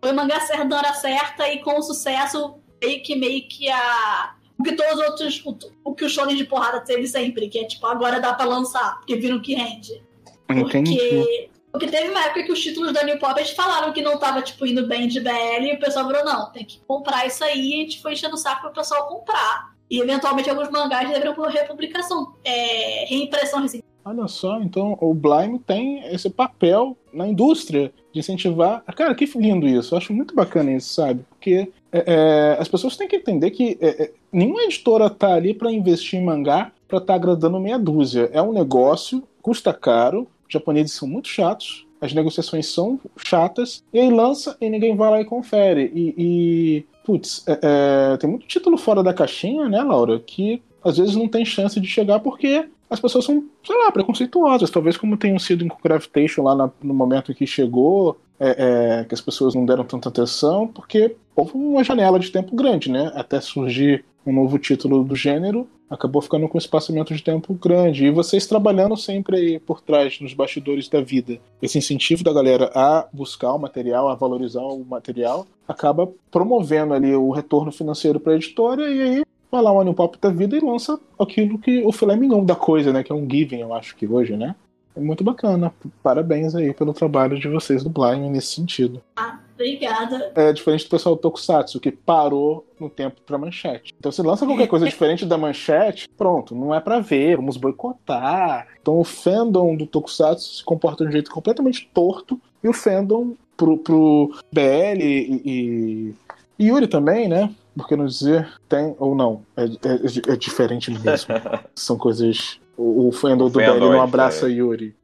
[0.00, 3.68] Foi o mangá certo na hora certa, e com o sucesso, meio que meio que
[3.68, 4.36] a.
[4.56, 5.42] O que todos os outros.
[5.44, 8.46] O, o que o shonen de porrada teve sempre, que é tipo, agora dá pra
[8.46, 10.00] lançar, porque viram que rende.
[10.48, 10.96] Entendi.
[10.96, 14.40] Porque porque teve uma época que os títulos da New Pop falaram que não tava,
[14.40, 17.58] tipo, indo bem de BL e o pessoal falou, não, tem que comprar isso aí
[17.58, 19.74] e a gente foi enchendo o saco pro pessoal comprar.
[19.90, 23.82] E eventualmente alguns mangás deveriam por republicação, é, reimpressão recente.
[24.04, 28.84] Olha só, então o Blime tem esse papel na indústria de incentivar.
[28.94, 29.94] Cara, que lindo isso.
[29.94, 31.24] Eu acho muito bacana isso, sabe?
[31.28, 35.52] Porque é, é, as pessoas têm que entender que é, é nenhuma editora tá ali
[35.52, 38.30] para investir em mangá para estar tá agradando meia dúzia.
[38.32, 44.10] É um negócio, custa caro, japoneses são muito chatos, as negociações são chatas, e aí
[44.10, 45.90] lança e ninguém vai lá e confere.
[45.94, 50.98] E, e putz, é, é, tem muito título fora da caixinha, né, Laura, que às
[50.98, 54.70] vezes não tem chance de chegar porque as pessoas são, sei lá, preconceituosas.
[54.70, 59.14] Talvez como tenham sido em Gravitation lá na, no momento que chegou, é, é, que
[59.14, 63.10] as pessoas não deram tanta atenção, porque houve uma janela de tempo grande, né?
[63.14, 68.06] Até surgir um novo título do gênero, acabou ficando com um espaçamento de tempo grande.
[68.06, 72.70] E vocês trabalhando sempre aí por trás, nos bastidores da vida, esse incentivo da galera
[72.74, 78.32] a buscar o material, a valorizar o material, acaba promovendo ali o retorno financeiro para
[78.32, 81.82] a editora e aí vai lá o New Pop da vida e lança aquilo que
[81.84, 83.04] o filé mignon da coisa, né?
[83.04, 84.54] Que é um giving, eu acho que hoje, né?
[84.96, 85.72] É muito bacana.
[86.02, 89.02] Parabéns aí pelo trabalho de vocês do Blime nesse sentido.
[89.16, 90.32] Ah, Obrigada.
[90.34, 93.94] É diferente do pessoal do Tokusatsu, que parou no tempo pra manchete.
[93.98, 98.66] Então se lança qualquer coisa diferente da manchete, pronto, não é pra ver, vamos boicotar.
[98.80, 103.34] Então o fandom do Tokusatsu se comporta de um jeito completamente torto e o fandom
[103.56, 106.14] pro, pro BL e, e,
[106.58, 107.54] e Yuri também, né?
[107.76, 108.48] Por que não dizer?
[108.68, 109.42] Tem ou não?
[109.56, 111.34] É, é, é diferente mesmo.
[111.74, 112.60] São coisas.
[112.76, 114.96] O, o do fandom BL não é abraça Yuri.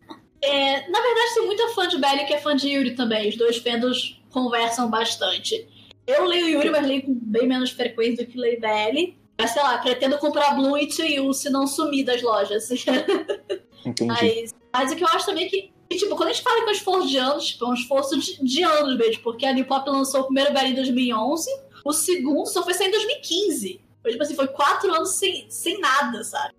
[0.43, 3.29] É, na verdade, tem muita fã de Belly que é fã de Yuri também.
[3.29, 5.69] Os dois fandoms conversam bastante.
[6.07, 9.17] Eu leio Yuri, mas leio com bem menos frequência do que leio Belly.
[9.39, 12.69] Mas, sei lá, pretendo comprar Blue e Tsuyu se não sumir das lojas.
[13.85, 14.05] Entendi.
[14.07, 16.57] mas, mas o que eu acho também é que, e, tipo, quando a gente fala
[16.57, 19.47] que é um esforço de anos, tipo, é um esforço de, de anos mesmo, porque
[19.47, 21.51] a New Pop lançou o primeiro Belly em 2011,
[21.85, 23.81] o segundo só foi sair em 2015.
[24.03, 26.55] Foi, tipo assim, foi quatro anos sem, sem nada, sabe?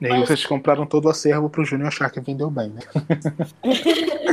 [0.00, 2.80] E aí Mas- vocês compraram todo o acervo pro Júnior achar que vendeu bem, né?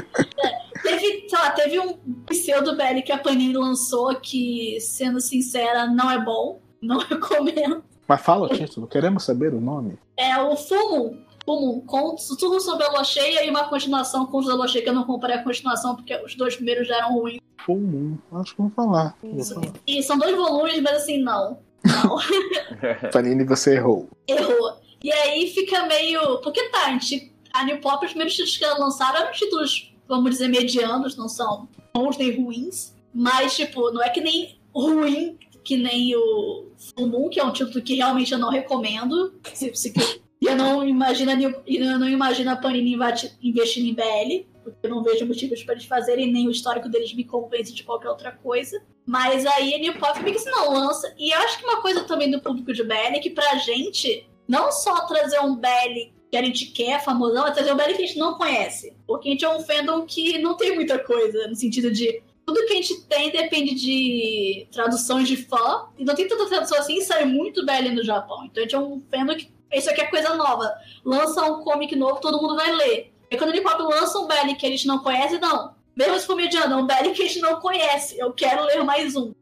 [0.83, 1.93] Teve, sei lá, teve um
[2.27, 6.61] pseudo Belly que a Panini lançou que, sendo sincera, não é bom.
[6.81, 7.83] Não recomendo.
[8.07, 9.97] Mas fala o título, queremos saber o nome.
[10.15, 11.17] É o Fumo.
[11.45, 14.83] Fumo, com tudo sobre a lua cheia e uma continuação com os da lua cheia,
[14.83, 17.39] que eu não comprei a continuação porque os dois primeiros já eram ruins.
[17.65, 19.15] Full Moon, acho que vou falar.
[19.21, 19.73] Vou falar.
[19.85, 21.59] E são dois volumes, mas assim, não.
[21.85, 22.17] Não.
[23.11, 24.09] Panini, você errou.
[24.27, 24.76] Errou.
[25.03, 26.39] E aí fica meio.
[26.39, 29.93] Porque tá, a, gente, a New Pop, os primeiros títulos que ela lançaram eram títulos,
[30.07, 32.95] vamos dizer, medianos, não são bons nem ruins.
[33.13, 37.81] Mas, tipo, não é que nem ruim, que nem o Full que é um título
[37.81, 39.33] que realmente eu não recomendo.
[39.53, 39.93] Se, se,
[40.39, 42.95] e eu não imagino, a New- eu não imagino a Panini
[43.41, 47.13] investindo em BL, porque eu não vejo motivos para eles fazerem, nem o histórico deles
[47.13, 48.79] me convence de qualquer outra coisa.
[49.05, 51.11] Mas aí a New Pop meio que se não lança.
[51.17, 54.29] E eu acho que uma coisa também do público de BL é que pra gente,
[54.47, 58.03] não só trazer um BL que a gente quer, famosão, é trazer um BL que
[58.03, 58.95] a gente não conhece.
[59.05, 62.65] Porque a gente é um fandom que não tem muita coisa, no sentido de tudo
[62.65, 65.87] que a gente tem depende de traduções de fã.
[65.97, 68.45] E não tem tanta tradução assim sai muito BL no Japão.
[68.45, 69.51] Então a gente é um fandom que.
[69.73, 70.73] Isso aqui é coisa nova.
[71.03, 73.13] Lança um comic novo, todo mundo vai ler.
[73.29, 75.75] E quando ele pop lança um BL que a gente não conhece, não.
[75.93, 78.17] Mesmo se for mediano, é um BL que a gente não conhece.
[78.17, 79.33] Eu quero ler mais um.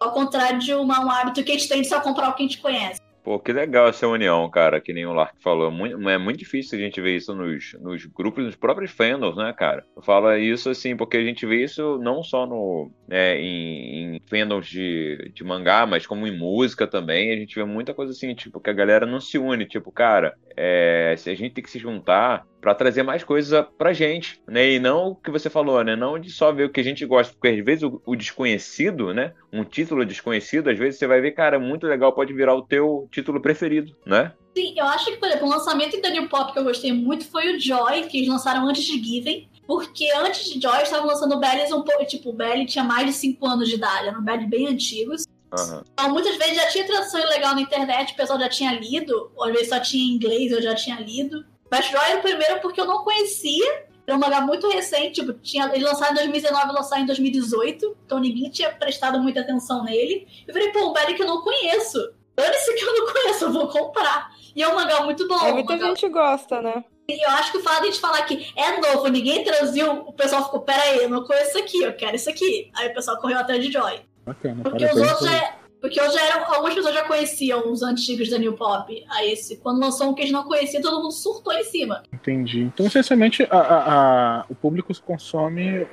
[0.00, 2.46] Ao contrário de um hábito que a gente tem de só comprar o que a
[2.46, 3.00] gente conhece.
[3.26, 5.68] Pô, que legal essa união, cara, que nem o Lark falou.
[5.68, 9.52] Muito- é muito difícil a gente ver isso nos, nos grupos, nos próprios fandoms, né,
[9.52, 9.84] cara?
[10.04, 14.68] Fala isso assim, porque a gente vê isso não só no, né, em, em fandoms
[14.68, 17.32] de, de mangá, mas como em música também.
[17.32, 19.66] A gente vê muita coisa assim, tipo, que a galera não se une.
[19.66, 23.92] Tipo, cara, é, se a gente tem que se juntar pra trazer mais coisa pra
[23.92, 24.72] gente, né?
[24.72, 25.94] E não o que você falou, né?
[25.94, 29.14] Não de só ver o que a gente gosta, porque às vezes o, o desconhecido,
[29.14, 29.34] né?
[29.52, 33.06] Um título desconhecido, às vezes você vai ver, cara, muito legal, pode virar o teu
[33.12, 34.32] título preferido, né?
[34.58, 37.24] Sim, eu acho que, por exemplo, o lançamento da New Pop que eu gostei muito
[37.30, 39.48] foi o Joy, que eles lançaram antes de Given.
[39.64, 42.04] Porque antes de Joy, eles estavam lançando Bellies um pouco.
[42.04, 45.24] Tipo, o Belly tinha mais de 5 anos de idade, eram Bellies bem antigos.
[45.52, 45.84] Aham.
[45.92, 49.44] Então, muitas vezes já tinha tradução ilegal na internet, o pessoal já tinha lido, ou
[49.44, 51.44] às vezes só tinha em inglês, eu já tinha lido.
[51.70, 53.86] Mas Joy era o primeiro porque eu não conhecia.
[54.06, 57.96] Era um mangá muito recente, tipo, tinha, ele lançado em 2019 e lançado em 2018,
[58.06, 60.28] então ninguém tinha prestado muita atenção nele.
[60.46, 61.98] Eu falei, pô, um Belly que eu não conheço.
[62.36, 64.30] Dane-se que eu não conheço, eu vou comprar.
[64.54, 65.34] E é um mangá muito bom.
[65.44, 66.84] Um muita mangá- gente gosta, né?
[67.08, 69.90] E eu acho que o fato de a gente falar que é novo, ninguém traduziu,
[69.92, 72.70] o pessoal ficou, peraí, eu não conheço isso aqui, eu quero isso aqui.
[72.76, 74.00] Aí o pessoal correu atrás de Joy.
[74.24, 75.54] Bacana, Porque os outros já.
[75.86, 76.44] Porque hoje já eram.
[76.54, 79.04] Algumas pessoas já conheciam os antigos da New Pop.
[79.10, 82.02] Aí esse, quando lançou um que eles não conheciam, todo mundo surtou em cima.
[82.12, 82.60] Entendi.
[82.60, 85.86] Então, essencialmente, a- a- a- o público consome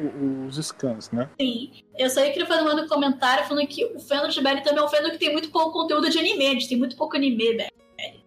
[0.48, 1.30] os scans, né?
[1.40, 1.72] Sim.
[1.98, 4.90] Eu só queria fazer um comentário falando que o fandom de Belly também é um
[4.90, 6.44] fandom que tem muito pouco conteúdo de anime.
[6.46, 7.68] Eles têm muito pouco anime, Belly.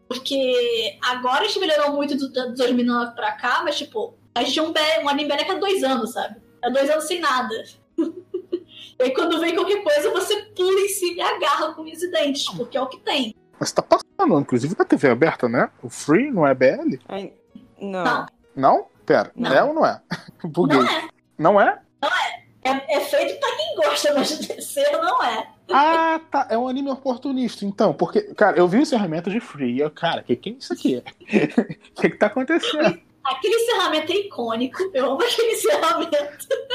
[0.09, 4.65] Porque agora eles melhoraram muito do, do 2009 pra cá, mas tipo, a gente tinha
[4.65, 4.73] um,
[5.05, 6.37] um anime Belly a cada dois anos, sabe?
[6.63, 7.55] Há dois anos sem nada.
[8.99, 12.49] e aí quando vem qualquer coisa, você pula em cima e agarra com os dentes,
[12.51, 13.35] porque é o que tem.
[13.59, 15.71] Mas tá passando, inclusive, na TV aberta, né?
[15.83, 16.99] O Free não é BL?
[17.09, 17.33] Aí-
[17.81, 18.05] Não.
[18.05, 18.27] Não.
[18.55, 18.87] Não?
[19.07, 19.53] Pera, Não.
[19.53, 20.01] é ou não é?
[20.45, 20.79] Buguei.
[21.39, 21.79] Não é.
[22.03, 22.43] Não é?
[22.65, 25.49] É, é feito pra quem gosta, mas de terceiro não é.
[25.71, 26.47] Ah, tá.
[26.51, 27.93] É um anime oportunista, então.
[27.95, 29.77] Porque, cara, eu vi o encerramento de Free.
[29.77, 31.01] e Eu, cara, que que é isso aqui?
[31.97, 33.01] O que que tá acontecendo?
[33.27, 34.91] Aquele encerramento é icônico.
[34.95, 36.17] Eu amo aquele encerramento.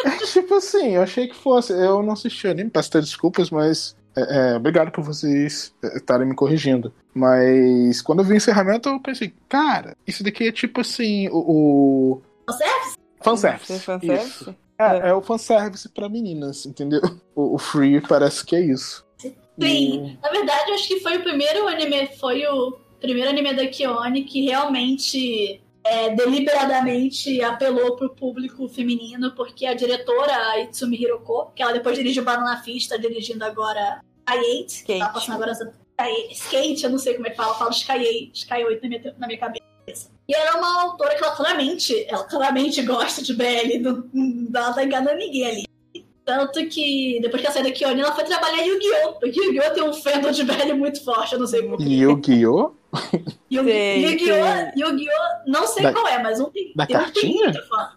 [0.05, 1.73] É tipo assim, eu achei que fosse.
[1.73, 3.95] Eu não assisti o anime, peço desculpas, mas.
[4.15, 6.93] é, é, obrigado por vocês é, estarem me corrigindo.
[7.13, 11.37] Mas quando eu vi o encerramento, eu pensei, cara, isso daqui é tipo assim, o.
[11.37, 12.21] o...
[12.45, 12.97] Fanservice?
[13.21, 13.79] Fanservice.
[13.79, 14.27] Fanservice?
[14.27, 14.55] Isso.
[14.77, 17.01] É, é o fanservice pra meninas, entendeu?
[17.35, 19.05] O, o Free parece que é isso.
[19.17, 20.17] Sim.
[20.21, 24.23] Na verdade, eu acho que foi o primeiro anime, foi o primeiro anime da Kione
[24.23, 31.73] que realmente é, deliberadamente apelou pro público feminino, porque a diretora, Itsumi Hiroko, que ela
[31.73, 35.73] depois dirigiu Banana Fish, tá dirigindo agora Sky 8, que tá passando agora essa...
[36.31, 38.89] Skate, eu não sei como é que fala, eu falo Sky 8, Sky 8 na
[38.89, 39.61] minha, na minha cabeça.
[40.27, 44.73] E ela é uma autora que ela claramente, ela claramente gosta de BL, não, não
[44.73, 45.71] tá enganando ninguém ali.
[46.23, 49.13] Tanto que depois que ela saiu da Kyonin, ela foi trabalhar em Yu-Gi-Oh!
[49.13, 49.73] Porque Yu-Gi-Oh!
[49.73, 51.81] tem um fandom de velho muito forte, eu não sei como.
[51.81, 52.73] Yu-Gi-Oh!
[53.51, 54.71] Yu-Gi-Oh!
[54.75, 55.49] Yu-Gi-Oh!
[55.51, 56.73] Não sei Da- qual é, mas um tem.
[56.75, 57.43] da tem um que tem cartinha?
[57.45, 57.89] muito fã.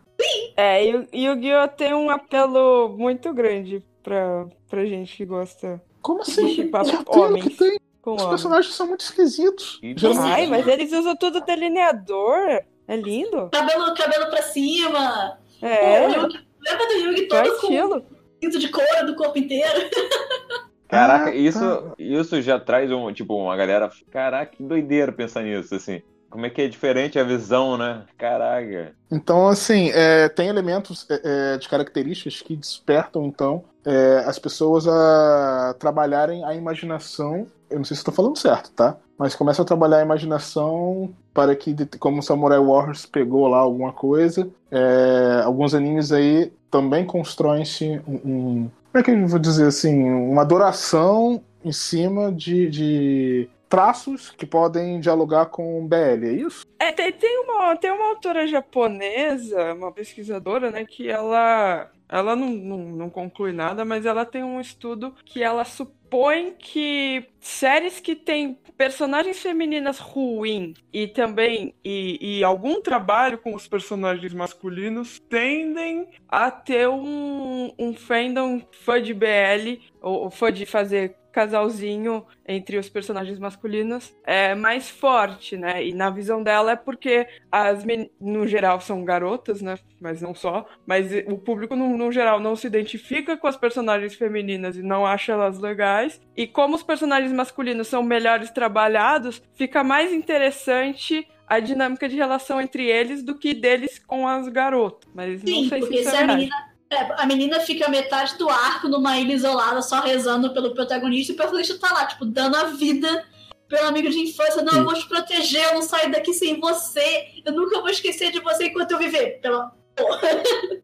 [0.57, 1.69] É, e o Yu-Gi-Oh!
[1.69, 6.71] tem um apelo muito grande pra, pra gente que gosta Como assim?
[6.73, 7.45] Apelo homens.
[7.45, 7.79] que tem?
[8.01, 8.29] com Os homens.
[8.29, 9.81] personagens são muito esquisitos.
[9.97, 12.63] Geralmente- Ai, mas eles usam tudo delineador.
[12.87, 13.49] É lindo.
[13.51, 15.39] Cabelo, cabelo pra cima.
[15.63, 18.07] É, O Yugi- lembra do Yugi é todo com estilo.
[18.43, 19.73] cinto de couro do corpo inteiro?
[20.89, 21.37] Caraca, Ah, tá.
[21.37, 23.91] isso, isso já traz um, tipo, uma galera.
[24.11, 26.03] Caraca, que doideira pensar nisso, assim.
[26.31, 28.03] Como é que é diferente a visão, né?
[28.19, 28.93] Caraca.
[29.11, 34.87] Então, assim, é, tem elementos é, é, de características que despertam, então, é, as pessoas
[34.89, 37.47] a trabalharem a imaginação.
[37.71, 38.97] Eu não sei se estou falando certo, tá?
[39.17, 44.49] Mas começam a trabalhar a imaginação para que, como Samurai Warriors pegou lá alguma coisa,
[44.73, 50.09] é, alguns animes aí também constroem-se um, um- Como é que eu vou dizer assim?
[50.09, 56.65] Uma adoração em cima de, de traços que podem dialogar com BL, é isso?
[56.79, 62.51] É, tem, tem uma, tem uma autora japonesa, uma pesquisadora, né, que ela, ela não,
[62.51, 65.65] não, não conclui nada, mas ela tem um estudo que ela
[66.15, 73.55] supõe que séries que têm personagens femininas ruins e também e, e algum trabalho com
[73.55, 80.53] os personagens masculinos tendem a ter um, um fandom fã de BL ou, ou fã
[80.53, 85.85] de fazer casalzinho entre os personagens masculinos é mais forte, né?
[85.85, 87.85] E na visão dela é porque as
[88.21, 89.77] no geral são garotas, né?
[90.01, 90.65] Mas não só.
[90.87, 95.05] Mas o público no, no geral não se identifica com as personagens femininas e não
[95.05, 96.04] acha elas legais.
[96.37, 102.61] E como os personagens masculinos são melhores trabalhados, fica mais interessante a dinâmica de relação
[102.61, 105.09] entre eles do que deles com as garotas.
[105.15, 106.39] Mas não Sim, sei se porque isso se é a verdade.
[106.41, 106.57] menina.
[106.91, 111.35] é, a menina fica metade do arco numa ilha isolada, só rezando pelo protagonista, e
[111.35, 113.25] o protagonista tá lá, tipo, dando a vida
[113.69, 114.63] pelo amigo de infância.
[114.63, 117.27] Não, eu vou te proteger, eu não saio daqui sem você.
[117.45, 119.41] Eu nunca vou esquecer de você enquanto eu viver.
[119.41, 119.73] Pela...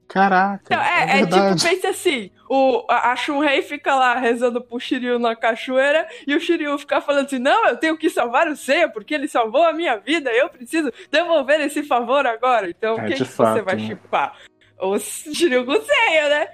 [0.09, 4.81] Caraca, Não, é, é, é tipo, pensa assim, o, a, Shunrei fica lá rezando pro
[4.81, 8.57] Shiryu na cachoeira e o Shiryu fica falando assim, não, eu tenho que salvar o
[8.57, 12.69] Seiya porque ele salvou a minha vida, eu preciso devolver esse favor agora.
[12.69, 13.87] Então, É, quem que você fato, vai né?
[13.87, 14.37] chipar?
[14.81, 16.49] O Shiryu com o Seiya, né?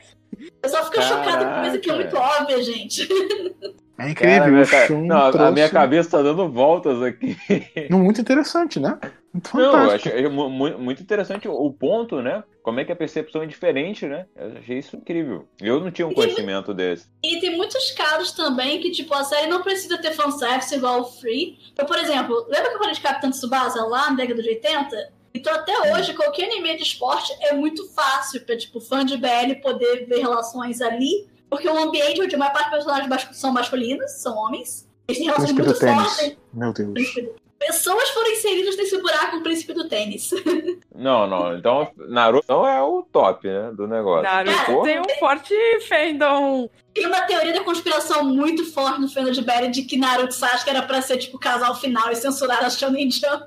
[0.62, 2.10] Eu só fico chocada com coisa que é Caraca.
[2.10, 3.08] muito óbvia, gente.
[3.98, 5.52] É Cara, incrível, a minha ca- Não, a- a trouxe...
[5.52, 7.36] minha cabeça tá dando voltas aqui.
[7.90, 8.98] Não, Muito interessante, né?
[9.32, 12.42] Muito Não, achei mu- muito interessante o- ponto, né?
[12.62, 14.26] Como é que a percepção é diferente, né?
[14.34, 15.46] Eu achei isso incrível.
[15.60, 17.06] Eu não tinha um conhecimento desse.
[17.22, 21.04] E tem muitos casos também que, tipo, a série não precisa ter fanservice igual o
[21.04, 21.58] Free.
[21.72, 25.12] Então, por exemplo, lembra que eu falei de Capitão Tsubasa lá na década de 80?
[25.34, 29.54] Então, até hoje, qualquer anime de esporte é muito fácil pra, tipo, fã de BL
[29.62, 31.26] poder ver relações ali.
[31.48, 34.88] Porque o ambiente onde a maior parte dos personagens mas- são masculinos, são homens.
[35.08, 36.16] Eles têm relações Príncipe muito do fortes.
[36.16, 36.36] tênis.
[36.52, 37.36] Meu Deus.
[37.58, 40.30] Pessoas foram inseridas nesse buraco no príncipe do tênis.
[40.94, 41.54] Não, não.
[41.56, 43.70] Então, Naruto não é o top, né?
[43.74, 44.22] Do negócio.
[44.22, 44.84] Naruto Porra.
[44.84, 45.54] tem um forte
[45.86, 46.70] fandom.
[46.94, 50.38] Tem uma teoria da conspiração muito forte no fandom de BL de que Naruto e
[50.38, 53.44] Sasuke era pra ser, tipo, casal final e censurar a Shonen Jump.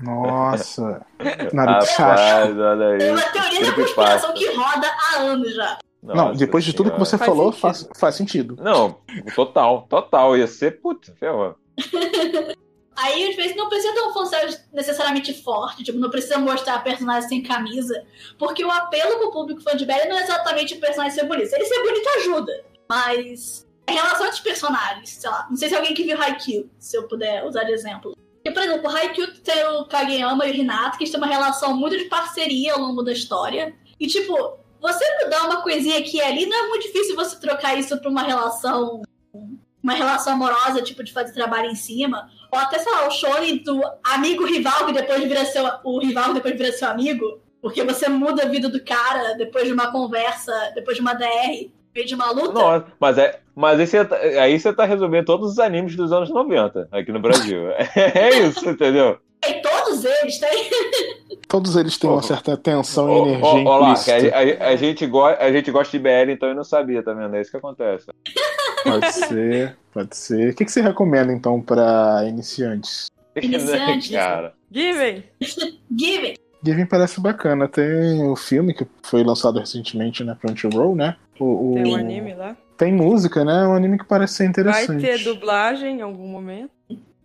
[0.00, 1.04] Nossa.
[1.52, 2.02] Naruto Sasuke.
[2.02, 5.78] Rapaz, olha Tem uma teoria da conspiração que roda há anos já.
[6.02, 7.60] Não, Nossa depois de tudo que você Faz falou, sentido.
[7.60, 8.56] faz, faz sentido.
[8.60, 8.98] Não,
[9.36, 10.36] total, total.
[10.36, 11.54] Ia ser, putz, ferrou.
[12.96, 17.28] Aí, às vezes, não precisa ter um fanservice necessariamente forte, tipo, não precisa mostrar personagem
[17.28, 18.04] sem camisa,
[18.38, 21.52] porque o apelo pro público fã de BL não é exatamente o personagem ser bonito.
[21.54, 25.74] Ele ser bonito ajuda, mas a relação entre os personagens, sei lá, não sei se
[25.74, 28.14] alguém que viu Haikyuu, se eu puder usar de exemplo.
[28.34, 31.26] Porque, por exemplo, o Haikyuu tem o Kageyama e o Hinata, que eles têm uma
[31.28, 33.74] relação muito de parceria ao longo da história.
[33.98, 37.78] E, tipo, você mudar uma coisinha aqui e ali, não é muito difícil você trocar
[37.78, 39.00] isso pra uma relação
[39.82, 42.28] uma relação amorosa, tipo, de fazer trabalho em cima.
[42.52, 45.64] Ou até, sei lá, o shonen do amigo rival que depois vira seu.
[45.82, 47.40] O rival que depois vira seu amigo.
[47.60, 51.68] Porque você muda a vida do cara depois de uma conversa, depois de uma DR,
[51.94, 52.52] meio de uma luta.
[52.52, 56.12] Nossa, mas, é, mas aí, você, tá- aí você tá resumindo todos os animes dos
[56.12, 57.62] anos 90 aqui no Brasil.
[57.96, 59.18] É isso, entendeu?
[59.48, 60.70] E todos eles têm.
[61.48, 65.06] Todos eles têm uma certa tensão e Ó, energia ó lá, a, a- a gente
[65.06, 67.34] go, a gente gosta de BL, então eu não sabia, tá vendo?
[67.36, 68.06] É isso que acontece.
[68.84, 70.50] Pode ser, pode ser.
[70.50, 73.10] O que, que você recomenda, então, pra iniciantes?
[73.40, 74.10] Iniciantes.
[74.10, 74.54] Cara.
[74.70, 75.24] Given!
[75.96, 76.34] Given!
[76.64, 77.66] Given parece bacana.
[77.68, 81.16] Tem o filme que foi lançado recentemente na Crunchyroll, né?
[81.38, 81.74] O, o...
[81.74, 82.56] Tem um anime lá.
[82.76, 83.66] Tem música, né?
[83.66, 84.50] Um anime que parece ser Vai
[84.84, 85.02] interessante.
[85.02, 86.70] ter dublagem em algum momento.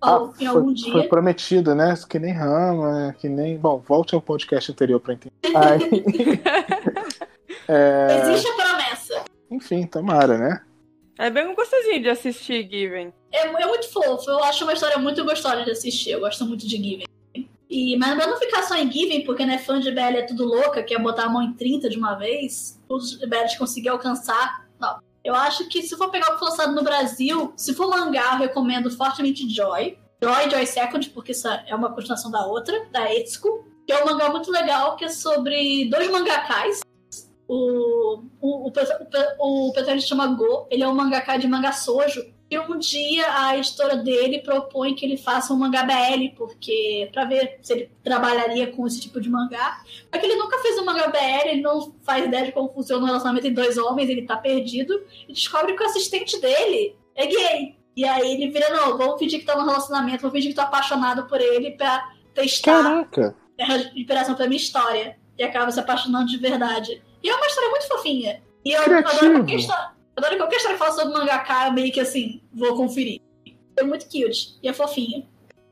[0.02, 0.92] Ah, em algum foi, dia.
[0.92, 1.96] foi prometido, né?
[2.08, 3.58] Que nem Rama, que nem.
[3.58, 5.34] Bom, volte ao podcast anterior pra entender.
[5.56, 5.82] Aí,
[7.68, 9.26] é, Existe a promessa.
[9.50, 10.62] enfim, tomara, né?
[11.18, 13.12] É bem gostosinho de assistir Given.
[13.32, 14.30] É, é muito fofo.
[14.30, 16.12] Eu acho uma história muito gostosa de assistir.
[16.12, 17.08] Eu gosto muito de Given.
[17.70, 20.46] E, mas pra não ficar só em Given, porque né, fã de BL é tudo
[20.46, 24.68] louca, quer botar a mão em 30 de uma vez, os BLs conseguir alcançar.
[24.80, 25.00] Não.
[25.28, 28.36] Eu acho que se for pegar o que foi lançado no Brasil, se for mangá,
[28.36, 30.00] eu recomendo fortemente Joy.
[30.24, 33.68] Joy, Joy Second, porque isso é uma continuação da outra, da Etsuko.
[33.86, 36.80] Que é um mangá muito legal, que é sobre dois mangakais.
[37.46, 42.24] O, o, o, o, o protagonista chama Go, ele é um mangaká de manga sojo.
[42.50, 47.26] E um dia a editora dele propõe que ele faça um mangá BL, porque para
[47.26, 49.82] ver se ele trabalharia com esse tipo de mangá.
[50.12, 53.04] Só que ele nunca fez um mangá BL, ele não faz ideia de como funciona
[53.04, 55.04] o relacionamento entre dois homens, ele tá perdido.
[55.28, 57.76] E descobre que o assistente dele é gay.
[57.98, 60.62] E aí ele vira, não, vamos fingir que tá num relacionamento, vamos fingir que tô
[60.62, 63.36] apaixonado por ele pra testar Caraca!
[63.60, 65.18] a inspiração pra minha história.
[65.38, 67.04] E acaba se apaixonando de verdade.
[67.22, 68.42] E é uma história muito fofinha.
[68.64, 69.34] E eu adoro Criativo.
[69.34, 69.97] qualquer história.
[70.18, 73.22] Adoro qualquer história que fala sobre mangaka, meio que assim, vou conferir.
[73.78, 74.58] É muito cute.
[74.64, 75.24] E é fofinha.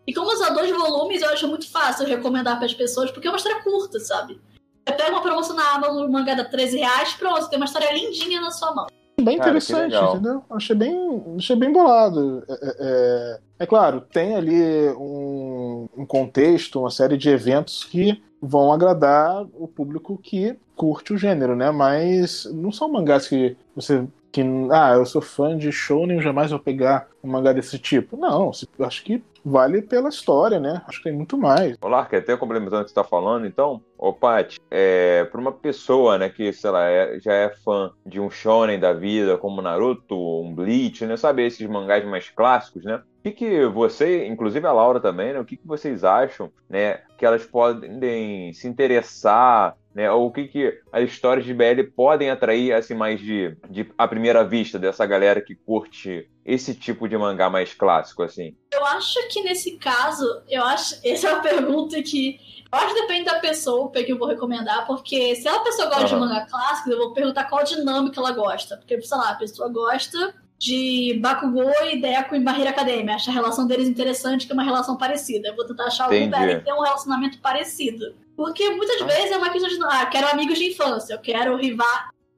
[0.06, 3.32] E como usar dois volumes, eu acho muito fácil recomendar para as pessoas, porque é
[3.32, 4.40] uma história curta, sabe?
[4.88, 7.92] Você pega uma promoção na Amazon, um mangá dá 13 reais, pronto, tem uma história
[7.92, 8.86] lindinha na sua mão.
[9.20, 10.44] Bem Cara, interessante, entendeu?
[10.52, 12.44] Achei bem, achei bem bolado.
[12.48, 18.22] É, é- é- é claro, tem ali um, um contexto, uma série de eventos que
[18.40, 21.72] vão agradar o público que curte o gênero, né?
[21.72, 24.06] Mas não são mangás que você.
[24.32, 28.18] Que, ah, eu sou fã de Shonen, jamais vou pegar um mangá desse tipo.
[28.18, 30.82] Não, acho que vale pela história, né?
[30.88, 31.78] Acho que tem muito mais.
[31.80, 35.52] Ô, Lark, até complementando o que você tá falando, então, ô Paty, é, pra uma
[35.52, 39.62] pessoa, né, que, sei lá, é- já é fã de um shonen da vida, como
[39.62, 44.66] Naruto, um Bleach, né, sabe, esses mangás mais clássicos, né, o que que você, inclusive
[44.66, 49.78] a Laura também, né, o que que vocês acham, né, que elas podem se interessar,
[49.96, 53.90] né, ou o que que as histórias de BL podem atrair, assim, mais de, de
[53.98, 58.58] à primeira vista, dessa galera que curte esse tipo de mangá mais clássico, assim?
[58.74, 61.00] Eu acho que nesse caso, eu acho.
[61.08, 62.38] Essa é uma pergunta que.
[62.70, 65.88] Eu acho que depende da pessoa o que eu vou recomendar, porque se a pessoa
[65.88, 66.28] gosta de Aham.
[66.28, 68.76] manga clássico, eu vou perguntar qual dinâmica ela gosta.
[68.76, 73.16] Porque, sei lá, a pessoa gosta de Bakugou e Deco em Barreira Academia.
[73.16, 75.50] Acha a relação deles interessante, que é uma relação parecida.
[75.50, 78.16] Eu vou tentar achar algum velho que tem um relacionamento parecido.
[78.36, 79.06] Porque muitas Ah.
[79.06, 79.78] vezes é uma questão de.
[79.84, 81.88] Ah, quero amigos de infância, eu quero rival.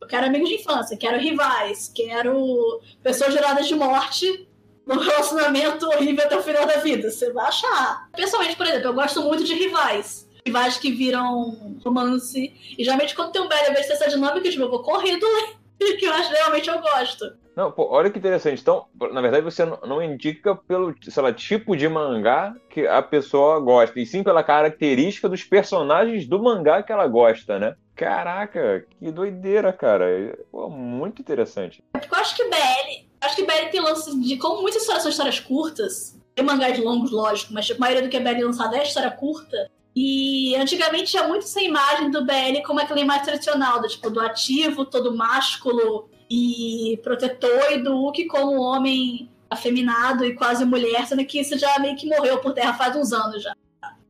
[0.01, 4.47] Eu quero amigos de infância, quero rivais, quero pessoas geradas de morte
[4.85, 7.09] num relacionamento horrível até o final da vida.
[7.09, 8.07] Você vai achar.
[8.15, 10.27] Pessoalmente, por exemplo, eu gosto muito de rivais.
[10.45, 12.53] Rivais que viram romance.
[12.77, 15.25] E geralmente quando tem um velho, eu vejo essa dinâmica, tipo, eu vou correndo
[15.99, 17.25] que eu acho realmente eu gosto.
[17.57, 18.61] Não, pô, olha que interessante.
[18.61, 23.59] Então, na verdade, você não- indica pelo, sei lá, tipo de mangá que a pessoa
[23.59, 27.75] gosta, e sim pela característica dos personagens do mangá que ela gosta, né?
[27.95, 30.05] Caraca, que doideira, cara.
[30.51, 31.83] Pô, muito interessante.
[31.95, 33.07] Eu acho que BL.
[33.21, 34.37] Acho que BL tem lance de.
[34.37, 38.17] Como muitas histórias são histórias curtas, tem mangás longos, lógico, mas a maioria do que
[38.17, 39.71] é BL lançado é história curta.
[39.95, 44.19] E antigamente tinha muito essa imagem do BL como aquela imagem tradicional, do tipo, do
[44.19, 51.25] ativo, todo másculo e protetor, e do Hulk como homem afeminado e quase mulher, sendo
[51.25, 53.55] que isso já meio que morreu por terra faz uns anos já.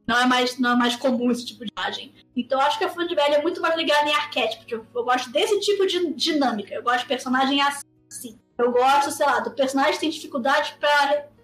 [0.07, 2.13] Não é mais, não é mais comum esse tipo de imagem.
[2.35, 5.29] Então acho que a BL é muito mais ligada em arquétipo, porque eu, eu gosto
[5.31, 6.73] desse tipo de dinâmica.
[6.73, 8.39] Eu gosto de personagem assim.
[8.57, 10.75] Eu gosto, sei lá, do personagem que tem dificuldade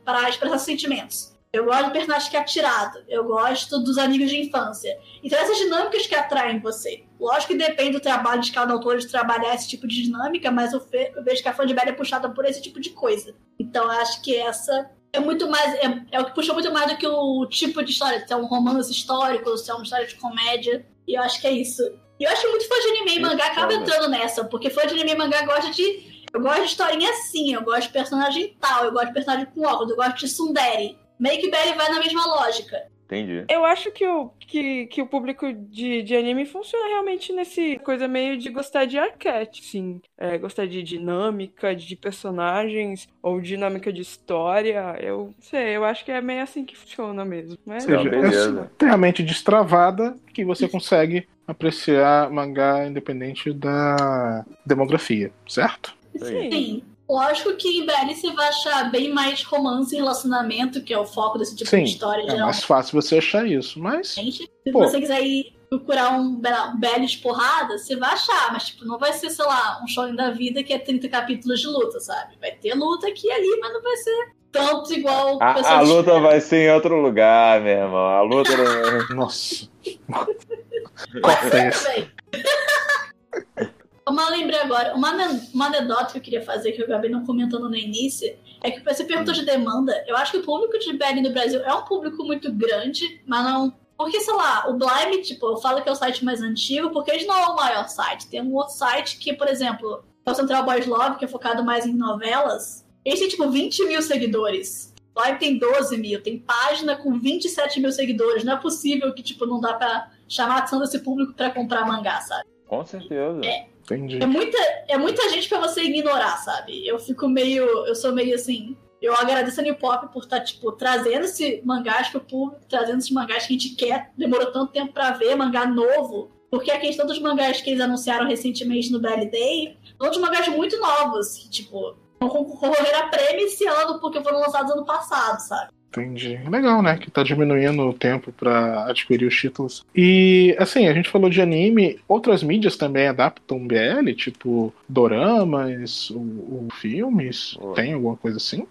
[0.06, 1.34] pra expressar sentimentos.
[1.52, 3.04] Eu gosto do personagem que é atirado.
[3.08, 4.98] Eu gosto dos amigos de infância.
[5.22, 7.04] Então essas dinâmicas que atraem você.
[7.24, 10.74] Lógico que depende do trabalho de cada autor de trabalhar esse tipo de dinâmica, mas
[10.74, 10.86] eu,
[11.24, 13.34] vejo que a fã de BL é puxada por esse tipo de coisa.
[13.58, 15.74] Então eu acho que essa é muito mais.
[15.76, 18.28] É, é o que puxa muito mais do que o tipo de história.
[18.28, 20.86] Se é um romance histórico, se é uma história de comédia.
[21.08, 21.82] E eu acho que é isso.
[22.20, 24.86] E eu acho que muito fã de anime e mangá acaba entrando nessa, porque fã
[24.86, 26.26] de anime e mangá gosta de.
[26.34, 29.62] Eu gosto de historinha assim, eu gosto de personagem tal, eu gosto de personagem com
[29.62, 30.98] óculos, eu gosto de Sundere.
[31.18, 32.92] Meio que BL vai na mesma lógica.
[33.14, 33.46] Entendi.
[33.48, 38.08] Eu acho que o, que, que o público de, de anime funciona realmente nesse coisa
[38.08, 40.02] meio de gostar de arquétipo, sim.
[40.18, 44.98] É, gostar de dinâmica, de personagens, ou dinâmica de história.
[45.00, 47.58] Eu não sei, eu acho que é meio assim que funciona mesmo.
[47.66, 54.46] Mas Ou seja, é tem a mente destravada que você consegue apreciar mangá independente da
[54.66, 55.96] demografia, certo?
[56.22, 56.52] Aí.
[56.52, 56.84] Sim.
[57.14, 61.06] Lógico que em BL você vai achar bem mais romance e relacionamento, que é o
[61.06, 62.24] foco desse tipo Sim, de história.
[62.24, 64.80] é mais fácil você achar isso, mas Se Pô.
[64.80, 69.14] você quiser ir procurar um BL de porrada, você vai achar, mas tipo, não vai
[69.14, 72.36] ser, sei lá, um show da vida que é 30 capítulos de luta, sabe?
[72.42, 76.00] Vai ter luta aqui e ali, mas não vai ser tanto igual A, a luta
[76.00, 76.20] espera.
[76.20, 78.08] vai ser em outro lugar, meu irmão.
[78.08, 78.52] A luta.
[79.14, 79.68] nossa.
[81.22, 81.88] Corta isso.
[84.08, 85.12] Uma lembrei agora, uma,
[85.54, 88.84] uma anedota que eu queria fazer, que eu acabei não comentando no início, é que
[88.84, 90.04] você perguntou de demanda.
[90.06, 93.46] Eu acho que o público de BL no Brasil é um público muito grande, mas
[93.46, 93.74] não.
[93.98, 97.12] Porque, sei lá, o Blime, tipo, eu falo que é o site mais antigo, porque
[97.12, 98.28] ele não é o maior site.
[98.28, 101.64] Tem um outro site que, por exemplo, é o Central Boys Love, que é focado
[101.64, 102.86] mais em novelas.
[103.06, 104.94] Eles têm, tipo, 20 mil seguidores.
[105.16, 106.22] O Blime tem 12 mil.
[106.22, 108.44] Tem página com 27 mil seguidores.
[108.44, 111.86] Não é possível que, tipo, não dá pra chamar a atenção desse público pra comprar
[111.86, 112.44] mangá, sabe?
[112.68, 113.40] Com certeza.
[113.84, 114.22] Entendi.
[114.22, 114.58] É muita,
[114.88, 116.88] é muita gente pra você ignorar, sabe?
[116.88, 117.66] Eu fico meio.
[117.86, 118.78] Eu sou meio assim.
[119.02, 123.12] Eu agradeço a New Pop por estar, tipo, trazendo esse mangás pro público, trazendo esses
[123.12, 124.12] mangás que a gente quer.
[124.18, 126.32] Demorou tanto tempo pra ver, mangá novo.
[126.50, 130.48] Porque a questão dos mangás que eles anunciaram recentemente no BL Day são dos mangás
[130.48, 135.40] muito novos, que, tipo, vão concorrer a prêmio esse ano porque foram lançados ano passado,
[135.40, 135.74] sabe?
[135.96, 136.40] Entendi.
[136.50, 136.98] Legal, né?
[136.98, 139.86] Que tá diminuindo o tempo pra adquirir os títulos.
[139.96, 146.18] E, assim, a gente falou de anime, outras mídias também adaptam BL, tipo doramas, o,
[146.20, 147.56] o filmes.
[147.60, 147.76] Oi.
[147.76, 148.66] Tem alguma coisa assim?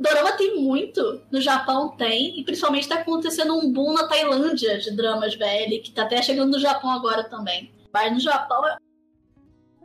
[0.00, 4.94] Dorama tem muito, no Japão tem, e principalmente tá acontecendo um boom na Tailândia de
[4.94, 7.72] dramas BL, que tá até chegando no Japão agora também.
[7.92, 8.62] Mas no Japão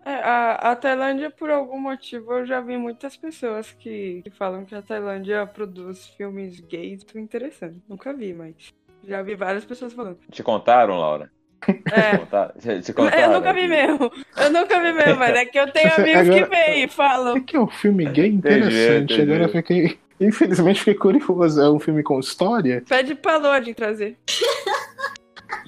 [0.05, 4.65] É, a, a Tailândia, por algum motivo, eu já vi muitas pessoas que, que falam
[4.65, 7.79] que a Tailândia produz filmes gays muito interessantes.
[7.87, 8.53] Nunca vi, mas
[9.07, 10.17] já vi várias pessoas falando.
[10.29, 11.31] Te contaram, Laura?
[11.65, 12.53] Te É, contaram?
[12.81, 13.21] Te, contaram?
[13.23, 14.11] eu nunca vi mesmo.
[14.35, 17.37] Eu nunca vi mesmo, mas é que eu tenho amigos que Agora- veem e falam.
[17.37, 19.13] É que é um filme gay interessante.
[19.13, 19.21] entendi.
[19.21, 19.99] Agora eu fiquei.
[20.19, 21.61] Infelizmente fiquei curioso.
[21.61, 22.83] É um filme com história?
[22.87, 24.17] Pede pra Lorde trazer.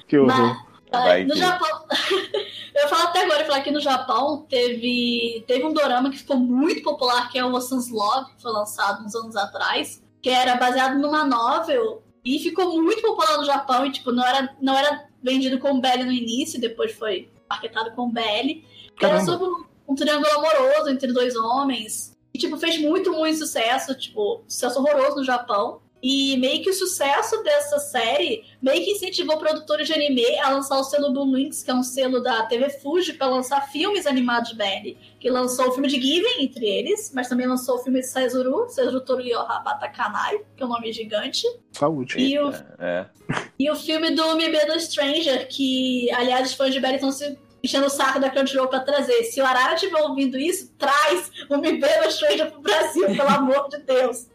[0.06, 0.56] Que horror.
[1.02, 1.84] Vai no que- Japão.
[2.74, 6.36] eu falo até agora, eu falar que no Japão teve, teve um dorama que ficou
[6.36, 10.56] muito popular, que é o Ocean's Love, que foi lançado uns anos atrás, que era
[10.56, 15.06] baseado numa novel e ficou muito popular no Japão e tipo, não era, não era
[15.22, 18.64] vendido como BL no início, depois foi marketado como BL.
[18.98, 22.16] Que era sobre um, um triângulo amoroso entre dois homens.
[22.34, 25.80] E, tipo, fez muito, muito sucesso, tipo, sucesso horroroso no Japão.
[26.02, 30.78] E meio que o sucesso dessa série meio que incentivou produtores de anime a lançar
[30.78, 34.52] o selo Blue Links, que é um selo da TV Fuji, para lançar filmes animados
[34.52, 34.96] BL.
[35.18, 38.68] Que lançou o filme de Given, entre eles, mas também lançou o filme de Saizuru,
[38.68, 41.42] Saizuru Torioha Batakanai, que é um nome gigante.
[41.72, 42.18] Saúde.
[42.18, 43.06] E o, É.
[43.58, 47.86] e o filme do the Stranger, que, aliás, os fãs de BL estão se enchendo
[47.86, 49.24] o saco da Crunchyroll pra trazer.
[49.24, 53.78] Se o Arara estiver ouvindo isso, traz o the Stranger pro Brasil, pelo amor de
[53.78, 54.28] Deus.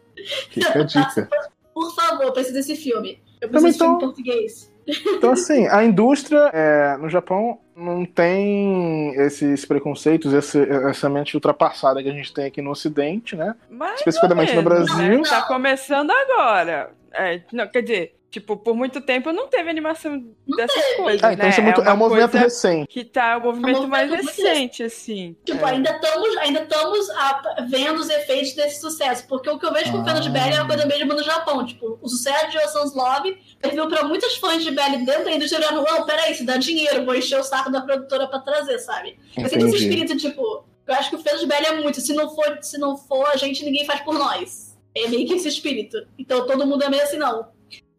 [0.50, 1.28] Fica a dica.
[1.74, 3.20] Por favor, preciso desse filme.
[3.40, 4.72] Eu preciso de filme em português.
[5.14, 12.02] Então, assim, a indústria é, no Japão não tem esses preconceitos, esse- essa mente ultrapassada
[12.02, 13.54] que a gente tem aqui no Ocidente, né?
[13.70, 15.18] Mas Especificamente no Brasil.
[15.22, 15.28] né?
[15.28, 16.90] Tá começando agora.
[17.12, 20.24] É, não, quer dizer, tipo, por muito tempo não teve animação
[20.56, 21.50] dessas coisas, Ah, então né?
[21.50, 22.86] isso é, muito, é, uma um movimento recente.
[22.88, 25.36] que tá, é um movimento É um mais movimento muito recente, assim.
[25.44, 25.70] Tipo, É.
[25.72, 29.26] ainda estamos ainda estamos a- vendo os efeitos desse sucesso.
[29.28, 30.30] Porque o que eu vejo com o fã de Ah.
[30.32, 31.64] BL é uma coisa mesmo no Japão.
[31.66, 35.70] Tipo, o sucesso de Ocean's Love serviu pra muitos fãs de BL dentro da indústria.
[35.70, 39.18] Não, peraí, isso dá dinheiro, vou encher o saco da produtora pra trazer, sabe?
[39.36, 42.00] Eu sinto esse espírito, tipo, eu acho que o fã de BL é muito.
[42.00, 44.72] Se não for, se não for a gente, ninguém faz por nós.
[44.94, 45.98] É meio que esse espírito.
[46.18, 47.46] Então todo mundo é meio assim, não.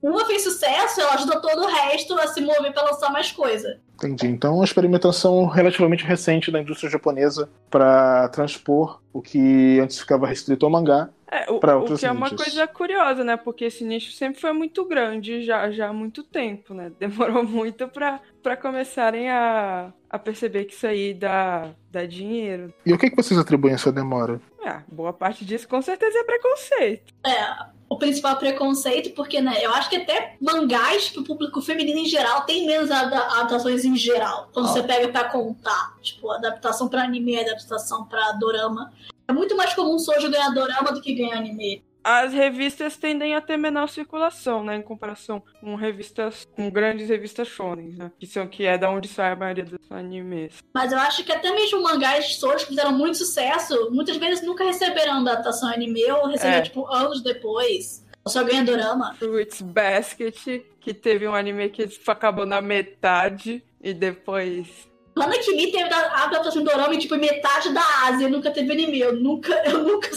[0.04, 3.80] Uma fez sucesso, ela ajuda todo o resto a se mover pra lançar mais coisa.
[3.95, 4.28] Entendi.
[4.28, 10.66] Então, uma experimentação relativamente recente da indústria japonesa para transpor o que antes ficava restrito
[10.66, 11.10] ao mangá.
[11.32, 13.38] É, o, pra o outras que é uma coisa curiosa, né?
[13.38, 16.91] Porque esse nicho sempre foi muito grande já, já há muito tempo, né?
[16.99, 22.74] Demorou muito pra, pra começarem a, a perceber que isso aí dá, dá dinheiro.
[22.86, 24.41] E o que, que vocês atribuem a essa demora?
[24.66, 27.14] Ah, boa parte disso com certeza é preconceito.
[27.26, 32.06] É, o principal preconceito, porque, né, eu acho que até mangás pro público feminino em
[32.06, 34.50] geral tem menos ada- adaptações em geral.
[34.52, 34.72] Quando Ah.
[34.72, 38.91] você pega pra contar, tipo, adaptação pra anime, adaptação pra dorama.
[39.28, 41.84] É muito mais comum Sojo ganhar dorama do que ganhar anime.
[42.04, 44.76] As revistas tendem a ter menor circulação, né?
[44.76, 48.12] Em comparação com revistas, com grandes revistas shonen, né?
[48.20, 50.56] Que, são, que é da onde sai a maioria dos animes.
[50.74, 54.45] Mas eu acho que até mesmo mangás de Sojo que fizeram muito sucesso, muitas vezes
[54.45, 56.62] nunca receberam adaptação anime ou receberam, É.
[56.62, 58.04] tipo, anos depois.
[58.26, 59.14] Ou só ganha dorama.
[59.16, 60.36] Fruits Basket,
[60.80, 66.70] que teve um anime que acabou na metade e depois Hanakimi teve a adaptação do
[66.70, 68.99] dorama tipo metade da Ásia, nunca teve anime.
[68.99, 70.09] Eu nunca, eu nunca,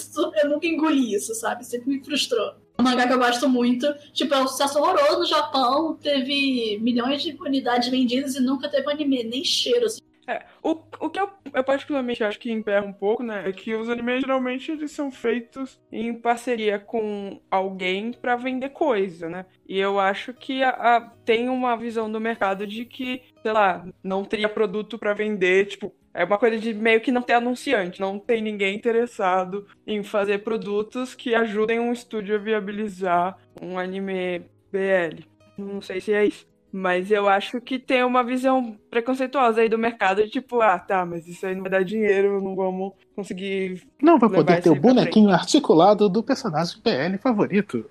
[0.42, 1.64] eu nunca engoli isso, sabe?
[1.64, 2.54] Sempre me frustrou.
[2.78, 3.86] Um mangá que eu gosto muito.
[4.12, 5.98] Tipo, é um sucesso horroroso no Japão.
[6.00, 9.86] Teve milhões de unidades vendidas e nunca teve anime, nem cheiro.
[9.86, 10.00] Assim.
[10.26, 10.70] É, o,
[11.00, 14.20] o que eu, eu, particularmente acho que emperra um pouco, né, é que os animes
[14.20, 19.46] geralmente eles são feitos em parceria com alguém para vender coisa, né?
[19.68, 23.86] E eu acho que a, a, tem uma visão do mercado de que, sei lá,
[24.02, 28.00] não teria produto para vender, tipo, é uma coisa de meio que não ter anunciante,
[28.00, 34.40] não tem ninguém interessado em fazer produtos que ajudem um estúdio a viabilizar um anime
[34.72, 35.22] BL.
[35.58, 36.46] Não sei se é isso.
[36.72, 41.26] Mas eu acho que tem uma visão preconceituosa aí do mercado, tipo, ah, tá, mas
[41.26, 43.82] isso aí não vai dar dinheiro, não vamos conseguir.
[44.02, 47.88] Não vai poder ter o bonequinho articulado do personagem PL favorito.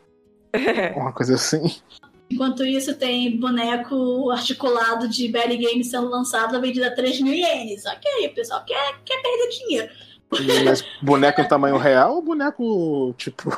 [0.53, 0.91] É.
[0.91, 1.61] Uma coisa assim.
[2.29, 7.33] Enquanto isso, tem boneco articulado de BL Game sendo lançado a vendida a 3 mil
[7.33, 7.85] ienes.
[7.85, 9.89] Ok, o pessoal quer, quer perder dinheiro.
[10.65, 13.49] Mas boneco em tamanho real ou boneco, tipo.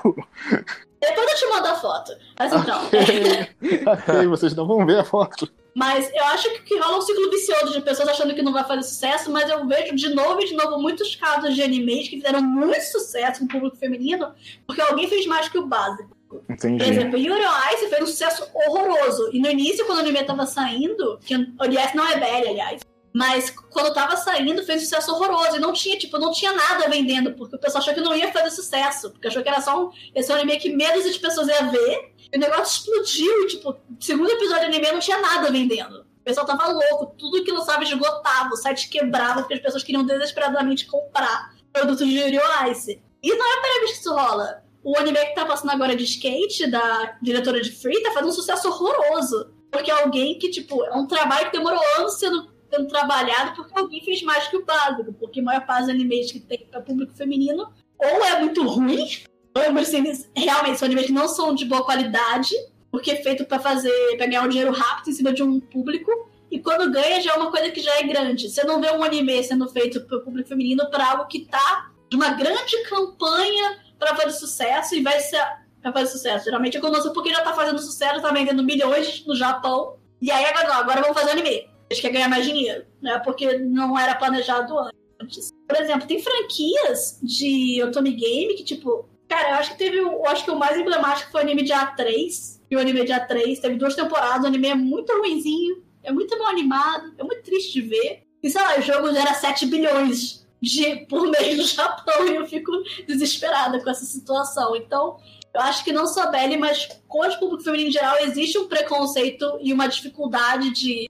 [0.99, 2.11] Depois eu te mando a foto.
[2.39, 2.81] Mas então.
[3.91, 5.49] ok, vocês não vão ver a foto.
[5.75, 8.81] Mas eu acho que rola um ciclo vicioso de pessoas achando que não vai fazer
[8.81, 12.41] sucesso, mas eu vejo de novo e de novo muitos casos de animes que fizeram
[12.41, 14.33] muito sucesso com o público feminino,
[14.65, 16.17] porque alguém fez mais que o básico.
[16.49, 16.83] Entendi.
[16.83, 19.29] Por exemplo, Yuri on Ice fez um sucesso horroroso.
[19.31, 22.81] E no início, quando o anime tava saindo, que DS não é velho, aliás,
[23.13, 25.55] mas quando tava saindo, fez um sucesso horroroso.
[25.55, 28.31] E não tinha, tipo, não tinha nada vendendo, porque o pessoal achou que não ia
[28.31, 29.09] fazer sucesso.
[29.11, 29.91] Porque achou que era só um.
[30.13, 32.13] Esse é um anime que medo de pessoas ia ver.
[32.31, 33.43] E o negócio explodiu.
[33.43, 36.01] E, tipo, segundo episódio do anime não tinha nada vendendo.
[36.01, 37.15] O pessoal tava louco.
[37.17, 38.49] Tudo que lançava esgotava.
[38.53, 42.37] O site quebrava porque as pessoas queriam desesperadamente comprar produtos de Yuri
[42.71, 43.01] Ice.
[43.23, 44.63] E não é a primeira vez que isso rola.
[44.83, 48.33] O anime que tá passando agora de skate, da diretora de Free, tá fazendo um
[48.33, 49.51] sucesso horroroso.
[49.71, 53.77] Porque é alguém que, tipo, é um trabalho que demorou anos sendo sendo trabalhado porque
[53.77, 55.13] alguém fez mais que o básico.
[55.13, 59.07] Porque a maior parte dos animes que tem para público feminino ou é muito ruim,
[59.55, 60.03] ou é assim,
[60.35, 62.53] realmente são animes que não são de boa qualidade,
[62.91, 66.11] porque é feito para fazer, para ganhar um dinheiro rápido em cima de um público.
[66.49, 68.49] E quando ganha já é uma coisa que já é grande.
[68.49, 71.91] Você não vê um anime sendo feito para o público feminino para algo que tá
[72.09, 75.43] de uma grande campanha para fazer sucesso e vai ser
[75.81, 76.45] para fazer sucesso.
[76.45, 79.97] Geralmente é quando porque já tá fazendo sucesso, tá vendendo milhões no Japão.
[80.21, 83.19] E aí agora agora vamos fazer anime eles querem ganhar mais dinheiro, né?
[83.19, 84.75] Porque não era planejado
[85.21, 85.49] antes.
[85.67, 89.97] Por exemplo, tem franquias de Otome Game que, tipo, cara, eu acho que teve.
[89.97, 92.57] Eu acho que o mais emblemático foi o anime de A3.
[92.69, 96.37] E o anime de A3 teve duas temporadas, o anime é muito ruinzinho, é muito
[96.37, 98.23] mal animado, é muito triste de ver.
[98.43, 102.45] E sei lá, o jogo gera 7 bilhões de, por mês no Japão e eu
[102.45, 102.71] fico
[103.07, 104.75] desesperada com essa situação.
[104.75, 105.17] Então,
[105.53, 108.67] eu acho que não só Belly, mas com o público feminino em geral, existe um
[108.67, 111.09] preconceito e uma dificuldade de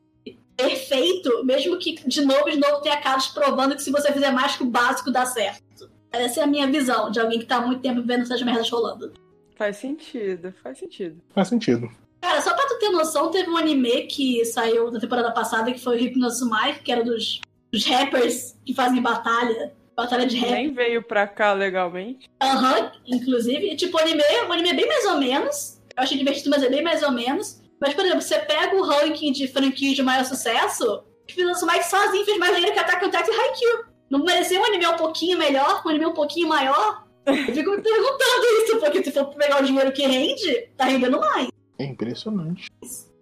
[0.57, 4.55] perfeito, mesmo que de novo, de novo tenha casos provando que se você fizer mais
[4.55, 5.89] que o básico dá certo.
[6.11, 8.69] Essa é a minha visão de alguém que tá há muito tempo vendo essas merdas
[8.69, 9.13] rolando.
[9.55, 11.21] Faz sentido, faz sentido.
[11.33, 11.89] Faz sentido.
[12.21, 15.79] Cara, só pra tu ter noção, teve um anime que saiu da temporada passada que
[15.79, 17.41] foi o Hypnosumai, que era dos,
[17.71, 19.73] dos rappers que fazem batalha.
[19.95, 20.51] Batalha de rap.
[20.51, 22.29] Nem veio pra cá legalmente.
[22.41, 23.75] Aham, uhum, inclusive.
[23.75, 25.81] Tipo, o anime, o anime é bem mais ou menos.
[25.95, 27.59] Eu achei divertido, mas é bem mais ou menos.
[27.80, 32.25] Mas, por exemplo, você pega o ranking de franquias de maior sucesso, o Mike sozinho
[32.25, 33.86] fez mais dinheiro que Attack on Titan e Haikyuu.
[34.09, 37.05] Não merecia um anime um pouquinho melhor, um anime um pouquinho maior?
[37.25, 41.19] Eu fico me perguntando isso, porque se for pegar o dinheiro que rende, tá rendendo
[41.19, 41.49] mais.
[41.78, 42.67] É impressionante.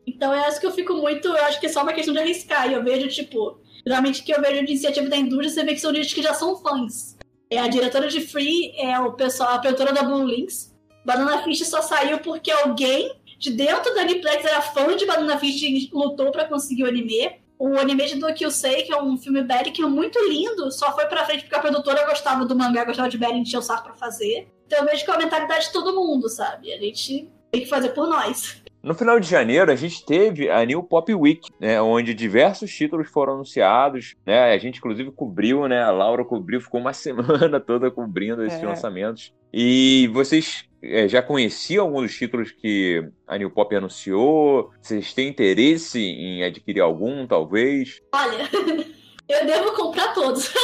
[0.06, 1.28] Então é isso que eu fico muito.
[1.28, 2.70] Eu acho que é só uma questão de arriscar.
[2.70, 5.80] E eu vejo, tipo, geralmente que eu vejo de iniciativa da indústria, você vê que
[5.80, 7.18] são gente que já são fãs.
[7.50, 10.74] É a diretora de Free, é o pessoal, a produtora da Blue Links.
[11.04, 13.12] Banana Fish só saiu porque alguém
[13.46, 17.32] de dentro da Aniplex era fã de Banana Fish e lutou para conseguir o anime.
[17.60, 21.06] O anime de Dokyusei, que é um filme Berry que é muito lindo, só foi
[21.06, 23.94] pra frente porque a produtora gostava do mangá, gostava de e encheu o saco pra
[23.94, 24.48] fazer.
[24.66, 26.74] Então eu vejo que é a mentalidade de todo mundo, sabe?
[26.74, 28.62] A gente tem que fazer por nós.
[28.82, 33.10] No final de janeiro, a gente teve a New Pop Week, né, onde diversos títulos
[33.10, 34.16] foram anunciados.
[34.26, 38.62] Né, a gente, inclusive, cobriu, né, a Laura cobriu, ficou uma semana toda cobrindo esses
[38.62, 38.66] é.
[38.66, 39.34] lançamentos.
[39.58, 44.70] E vocês é, já conheciam alguns dos títulos que a New Pop anunciou?
[44.82, 48.02] Vocês têm interesse em adquirir algum, talvez?
[48.14, 48.50] Olha,
[49.30, 50.52] eu devo comprar todos.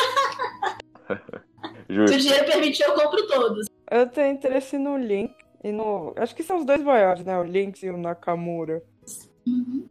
[1.87, 3.67] Se o dinheiro permitir, eu compro todos.
[3.89, 5.33] Eu tenho interesse no Link
[5.63, 6.13] e no.
[6.17, 7.39] Acho que são os dois boiados, né?
[7.39, 8.83] O Lynx e o Nakamura.
[9.47, 9.87] Uhum.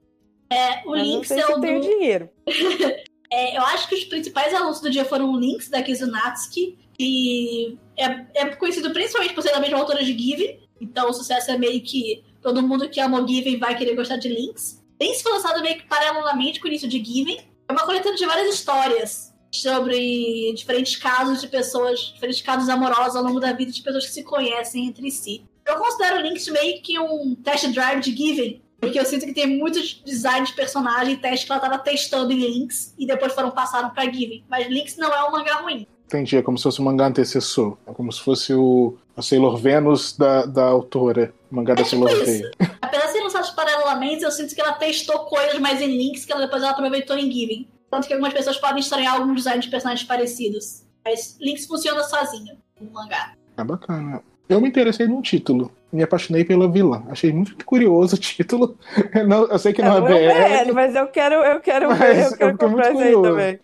[0.50, 1.58] É, o Lynx é o.
[1.58, 1.80] Do...
[1.80, 2.28] dinheiro.
[3.32, 6.89] é, eu acho que os principais anúncios do dia foram o Lynx da Kizunatsuki.
[7.02, 10.60] E é, é conhecido principalmente por ser da mesma autora de Given.
[10.78, 14.16] Então o sucesso é meio que todo mundo que ama o Given vai querer gostar
[14.16, 14.84] de Lynx.
[15.00, 17.40] Lynx foi lançado meio que paralelamente com o início de Given.
[17.66, 23.24] É uma coletânea de várias histórias sobre diferentes casos de pessoas, diferentes casos amorosos ao
[23.24, 25.42] longo da vida de pessoas que se conhecem entre si.
[25.66, 29.46] Eu considero Links meio que um test drive de Given, porque eu sinto que tem
[29.46, 33.50] muitos designs de personagem e testes que ela tava testando em Links e depois foram
[33.50, 34.44] passaram pra Given.
[34.50, 35.86] Mas Links não é um mangá ruim.
[36.10, 37.76] Entendi, é como se fosse um mangá antecessor.
[37.86, 41.32] É como se fosse o a Sailor Venus da, da autora.
[41.52, 42.42] O mangá da É tipo Sailor isso.
[42.42, 42.50] Venus.
[42.82, 46.32] Apesar de serem lançados paralelamente, eu sinto que ela testou coisas mais em Links que
[46.32, 47.68] ela depois ela aproveitou em Given.
[47.88, 50.82] Tanto que algumas pessoas podem estranhar alguns designs de personagens parecidos.
[51.04, 53.32] Mas Links funciona sozinho no mangá.
[53.56, 54.20] É bacana.
[54.48, 55.70] Eu me interessei num título.
[55.92, 57.04] Me apaixonei pela vilã.
[57.08, 58.76] Achei muito curioso o título.
[59.14, 60.64] Eu, não- eu sei que não é, não é BL.
[60.70, 63.22] BL, mas eu quero, eu quero Mas ver, eu eu quero muito comprar esse aí
[63.22, 63.60] também.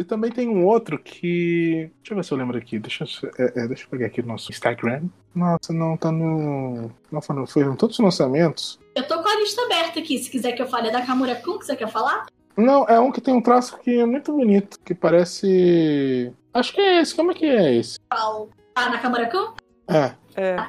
[0.00, 1.90] E também tem um outro que.
[1.98, 2.78] Deixa eu ver se eu lembro aqui.
[2.78, 5.02] Deixa eu, é, é, deixa eu pegar aqui o nosso Instagram.
[5.34, 6.90] Nossa, não, tá no.
[7.12, 8.80] Não foi, foi em todos os lançamentos.
[8.94, 10.88] Eu tô com a lista aberta aqui, se quiser que eu fale.
[10.88, 12.24] É da Kamura Kun que você quer falar?
[12.56, 14.78] Não, é um que tem um traço que é muito bonito.
[14.82, 16.32] Que parece.
[16.54, 17.14] Acho que é esse.
[17.14, 17.98] Como é que é esse?
[18.10, 18.48] Qual?
[18.74, 19.52] Ah, na Kamura Kun?
[19.86, 20.12] É.
[20.34, 20.66] É.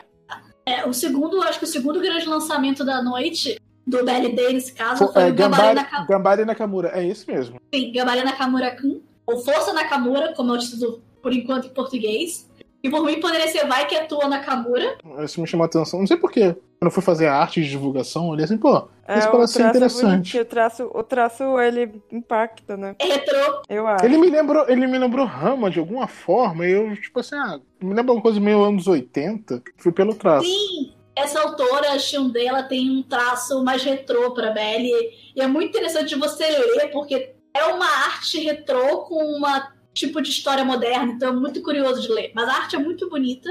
[0.65, 5.07] É, o segundo, acho que o segundo grande lançamento da noite, do BLD nesse caso,
[5.07, 6.05] Fo- foi é o Gambari, Gambari, Naka...
[6.05, 6.89] Gambari Nakamura.
[6.93, 7.59] É esse mesmo.
[7.73, 9.01] Sim, Gambari Nakamura Kun,
[9.31, 12.49] ou Força Nakamura, como é o título por enquanto em português.
[12.83, 14.97] E por mim poderia ser Vai que atua Nakamura.
[15.23, 15.99] Isso me chamou a atenção.
[15.99, 16.55] Não sei porquê.
[16.79, 19.53] Quando eu fui fazer a arte de divulgação, eu olhei assim, pô, É, Isso parece
[19.53, 20.03] ser é interessante.
[20.03, 22.95] bonitinho, o traço, o traço, ele impacta, né?
[22.97, 23.61] É retrô.
[23.69, 24.03] Eu acho.
[24.03, 27.59] Ele me lembrou, ele me lembrou Rama de alguma forma, e eu, tipo assim, ah,
[27.79, 30.47] me lembra uma coisa meio anos 80, fui pelo traço.
[30.47, 34.87] Sim, essa autora, a Shunde, ela tem um traço mais retrô pra BL.
[35.35, 40.29] E é muito interessante você ler, porque é uma arte retrô com uma tipo de
[40.29, 42.31] história moderna, então é muito curioso de ler.
[42.33, 43.49] Mas a arte é muito bonita.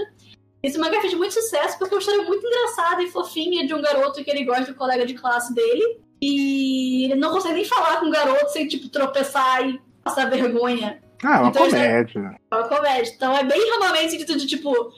[0.62, 3.80] Esse mangá fez muito sucesso porque é uma história muito engraçada e fofinha de um
[3.80, 6.00] garoto que ele gosta do colega de classe dele.
[6.20, 11.02] E ele não consegue nem falar com o garoto sem, tipo, tropeçar e passar vergonha.
[11.22, 12.36] Ah, é uma Então, comédia.
[12.50, 13.12] É uma comédia.
[13.14, 14.92] Então é bem ramamente sentido de, tipo,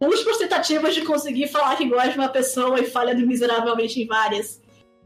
[0.00, 4.60] múltiplas tentativas de conseguir falar que gosta de uma pessoa e falhando miseravelmente em várias.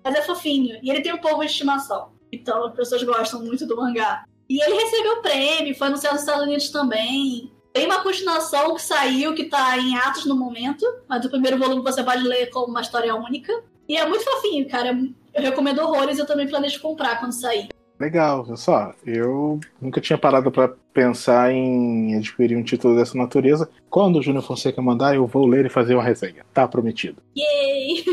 [0.05, 0.79] Mas é fofinho.
[0.83, 2.18] E ele tem um povo de estimação.
[2.49, 4.25] Então as pessoas gostam muito do mangá.
[4.49, 7.53] E ele recebeu prêmio, foi anunciado nos Estados Unidos também.
[7.75, 11.83] Tem uma continuação que saiu, que tá em atos no momento, mas o primeiro volume
[11.83, 13.53] você pode ler como uma história única.
[13.87, 14.99] E é muito fofinho, cara.
[15.35, 17.69] Eu recomendo horrores, eu também planejo comprar quando sair.
[17.99, 18.95] Legal, olha só.
[19.05, 23.69] Eu nunca tinha parado pra pensar em adquirir um título dessa natureza.
[23.91, 26.45] Quando o Júnior Fonseca mandar, eu vou ler e fazer uma resenha.
[26.55, 27.21] Tá prometido.
[27.37, 28.05] Yay!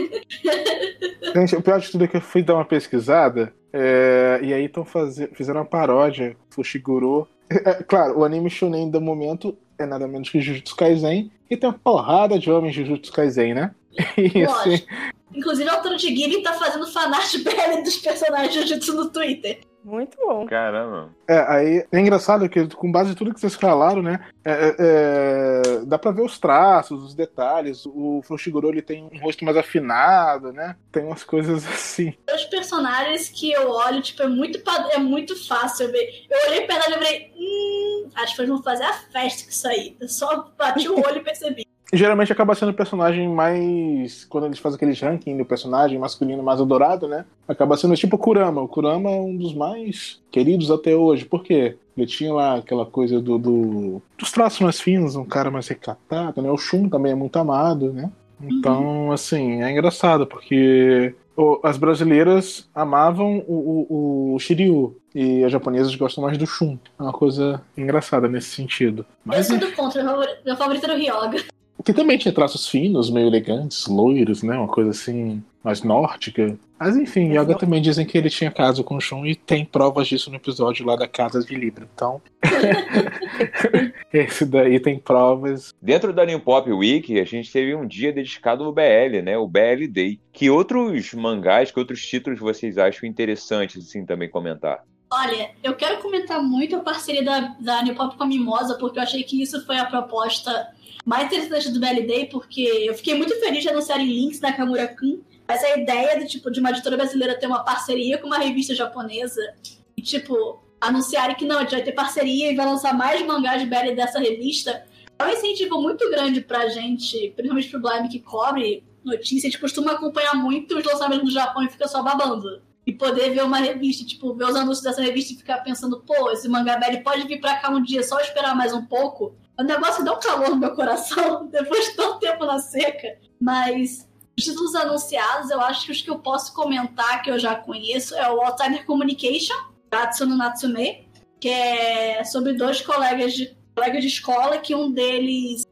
[1.36, 4.70] Gente, o pior de tudo é que eu fui dar uma pesquisada, é, e aí
[4.70, 7.28] tão faze- fizeram uma paródia, Fushiguro.
[7.50, 11.70] É, claro, o anime shonen do momento é nada menos que Jujutsu Kaisen, e tem
[11.70, 13.72] uma porrada de homens Jujutsu Kaisen, né?
[14.18, 14.88] E assim, Lógico.
[15.36, 19.60] Inclusive, a autora de Ghibli tá fazendo fanart BL dos personagens Jujutsu no Twitter.
[19.86, 20.48] Muito bom.
[20.48, 21.12] Caramba.
[21.28, 24.20] É, aí é engraçado que com base em tudo que vocês falaram, né?
[24.44, 27.86] é, é, é, dá pra ver os traços, os detalhes.
[27.86, 30.76] O Fushiguro ele tem um rosto mais afinado, né?
[30.92, 32.16] Tem umas coisas assim.
[32.34, 34.60] Os personagens que eu olho, tipo, é muito,
[34.92, 36.26] é muito fácil ver.
[36.32, 39.52] Eu olhei pra ela e falei, hum, acho que eles vão fazer a festa com
[39.52, 39.96] isso aí.
[40.00, 41.66] Eu só bati o olho e percebi.
[41.96, 44.26] Geralmente acaba sendo o personagem mais.
[44.26, 47.26] Quando eles fazem aqueles ranking do personagem masculino mais adorado, né?
[47.48, 48.62] Acaba sendo tipo o Kurama.
[48.62, 51.26] O Kurama é um dos mais queridos até hoje.
[51.26, 51.78] Por quê?
[51.98, 56.42] Ele tinha lá aquela coisa do, do- dos traços mais finos, um cara mais recatado,
[56.42, 56.52] né?
[56.52, 58.12] O Shun também é muito amado, né?
[58.42, 61.16] Então, assim, é engraçado, porque
[61.64, 64.98] as brasileiras amavam o, o, o Shiryu.
[65.14, 66.78] E as japonesas gostam mais do Shun.
[67.00, 69.00] É uma coisa engraçada nesse sentido.
[69.04, 70.04] Eu Mas sou do contra,
[70.46, 71.38] meu favorito era o Ryoga.
[71.84, 74.58] Que também tinha traços finos, meio elegantes, loiros, né?
[74.58, 76.58] Uma coisa assim, mais nórdica.
[76.80, 79.64] Mas enfim, Yoga não- também dizem que ele tinha caso com o Shun e tem
[79.64, 81.88] provas disso no episódio lá da Casa de Libra.
[81.94, 82.22] Então.
[84.12, 85.74] Esse daí tem provas.
[85.82, 89.38] Dentro da New Pop Week, a gente teve um dia dedicado ao BL, né?
[89.38, 90.20] O BL Day.
[90.32, 94.84] Que outros mangás, que outros títulos vocês acham interessantes, assim, também comentar?
[95.12, 99.00] Olha, eu quero comentar muito a parceria da, da New Pop com a Mimosa, porque
[99.00, 100.68] eu achei que isso foi a proposta
[101.06, 105.22] mais interessante do BLD, porque eu fiquei muito feliz de anunciarem links da Kamura Kun.
[105.48, 108.74] Mas a ideia de, tipo, de uma editora brasileira ter uma parceria com uma revista
[108.74, 109.54] japonesa
[109.96, 113.62] e, tipo, anunciarem que não, a gente vai ter parceria e vai lançar mais mangás
[113.62, 114.84] de BL dessa revista,
[115.18, 119.48] é um incentivo muito grande pra gente, principalmente pro Blime que cobre notícia.
[119.48, 123.32] A gente costuma acompanhar muito os lançamentos do Japão e fica só babando e poder
[123.32, 126.78] ver uma revista, tipo, ver os anúncios dessa revista e ficar pensando, pô, esse mangá
[126.78, 129.36] BL pode vir pra cá um dia, só esperar mais um pouco.
[129.58, 133.18] O negócio dá um calor no meu coração, depois de tanto tempo na seca.
[133.40, 137.56] Mas os títulos anunciados, eu acho que os que eu posso comentar, que eu já
[137.56, 139.56] conheço, é o Alzheimer Communication,
[139.90, 141.08] Katsu no Natsume,
[141.40, 145.64] que é sobre dois colegas de, colegas de escola que um deles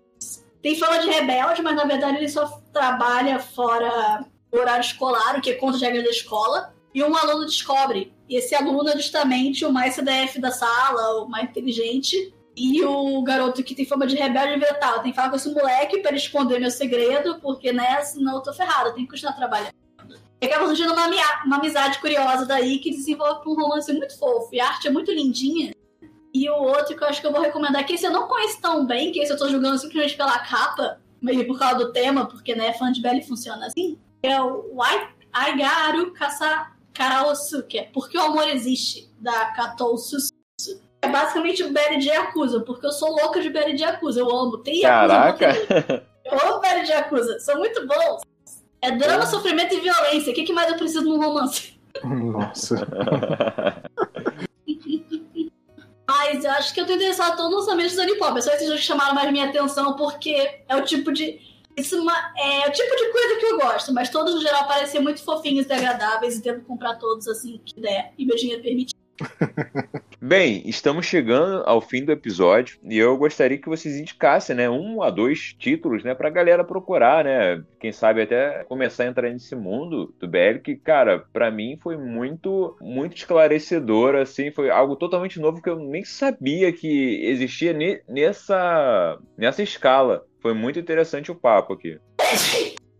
[0.63, 5.41] tem fama de rebelde, mas na verdade ele só trabalha fora do horário escolar, o
[5.41, 6.73] que é contra as regras da escola.
[6.93, 8.13] E um aluno descobre.
[8.29, 12.33] E esse aluno é justamente o mais CDF da sala, o mais inteligente.
[12.55, 15.01] E o garoto que tem fama de rebelde vira tal.
[15.01, 18.53] Tem que falar com esse moleque para esconder meu segredo, porque né, senão eu tô
[18.53, 19.73] ferrado, tem que continuar trabalhando.
[20.41, 21.07] E acaba surgindo uma,
[21.45, 24.49] uma amizade curiosa daí que desenvolve um romance muito fofo.
[24.53, 25.73] E a arte é muito lindinha.
[26.33, 28.59] E o outro que eu acho que eu vou recomendar, que esse eu não conheço
[28.59, 32.25] tão bem, que esse eu tô julgando simplesmente pela capa, meio por causa do tema,
[32.25, 34.79] porque, né, fã de Belly funciona assim, é o
[35.31, 40.31] Aigaru Kasa Karaosuke, Porque o Amor Existe, da Katou Susu.
[41.03, 44.29] É basicamente o Belly de Yakuza, porque eu sou louca de Belly de Yakuza, eu
[44.29, 44.57] amo.
[44.59, 45.53] Tem Yakuza Caraca!
[46.23, 48.21] Eu amo Belly de Yakuza, são muito bons.
[48.81, 50.31] É drama, sofrimento e violência.
[50.31, 51.77] O que, que mais eu preciso num romance?
[52.05, 52.87] Nossa.
[56.07, 58.37] Mas eu acho que eu tô interessado todo no lançamento do Anipop.
[58.37, 61.37] É só esses jogos que chamaram mais minha atenção, porque é o tipo de.
[61.75, 65.01] Isso é, é o tipo de coisa que eu gosto, mas todos no geral parecem
[65.01, 68.95] muito fofinhos e agradáveis e devo comprar todos assim que der e meu dinheiro permitir.
[70.25, 75.03] Bem, estamos chegando ao fim do episódio e eu gostaria que vocês indicassem, né, um
[75.03, 79.53] a dois títulos, né, pra galera procurar, né, quem sabe até começar a entrar nesse
[79.53, 85.41] mundo do BL, que, cara, para mim foi muito, muito esclarecedor, assim, foi algo totalmente
[85.41, 87.75] novo que eu nem sabia que existia
[88.07, 90.25] nessa, nessa escala.
[90.39, 91.99] Foi muito interessante o papo aqui.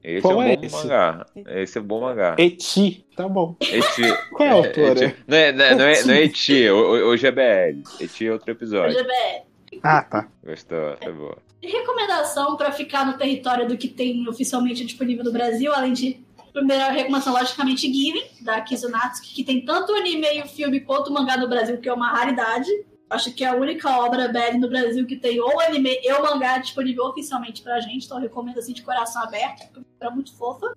[0.04, 0.76] Esse Qual é um é bom esse?
[0.76, 1.26] mangá.
[1.48, 2.36] Esse é um bom mangá.
[2.38, 3.56] Eti, tá bom.
[3.62, 4.02] Eti.
[4.34, 5.06] Qual é a autora?
[5.06, 5.16] Eti.
[5.26, 7.82] Não, é, não, é, não, é, não é Eti, hoje é BL.
[8.02, 8.90] Eti é outro episódio.
[8.90, 9.80] Hoje é BL.
[9.82, 10.28] Ah, tá.
[10.46, 11.38] Gostou, tá boa.
[11.62, 16.20] Recomendação para ficar no território do que tem oficialmente disponível no Brasil, além de
[16.52, 21.10] primeira recomendação, logicamente, Given, da Kizunatsuki, que tem tanto o anime e o filme quanto
[21.10, 22.70] o mangá no Brasil, que é uma raridade.
[23.14, 26.58] Acho que é a única obra BL no Brasil que tem ou anime ou mangá
[26.58, 30.76] disponível oficialmente pra gente, então eu recomendo assim de coração aberto, porque é muito fofa.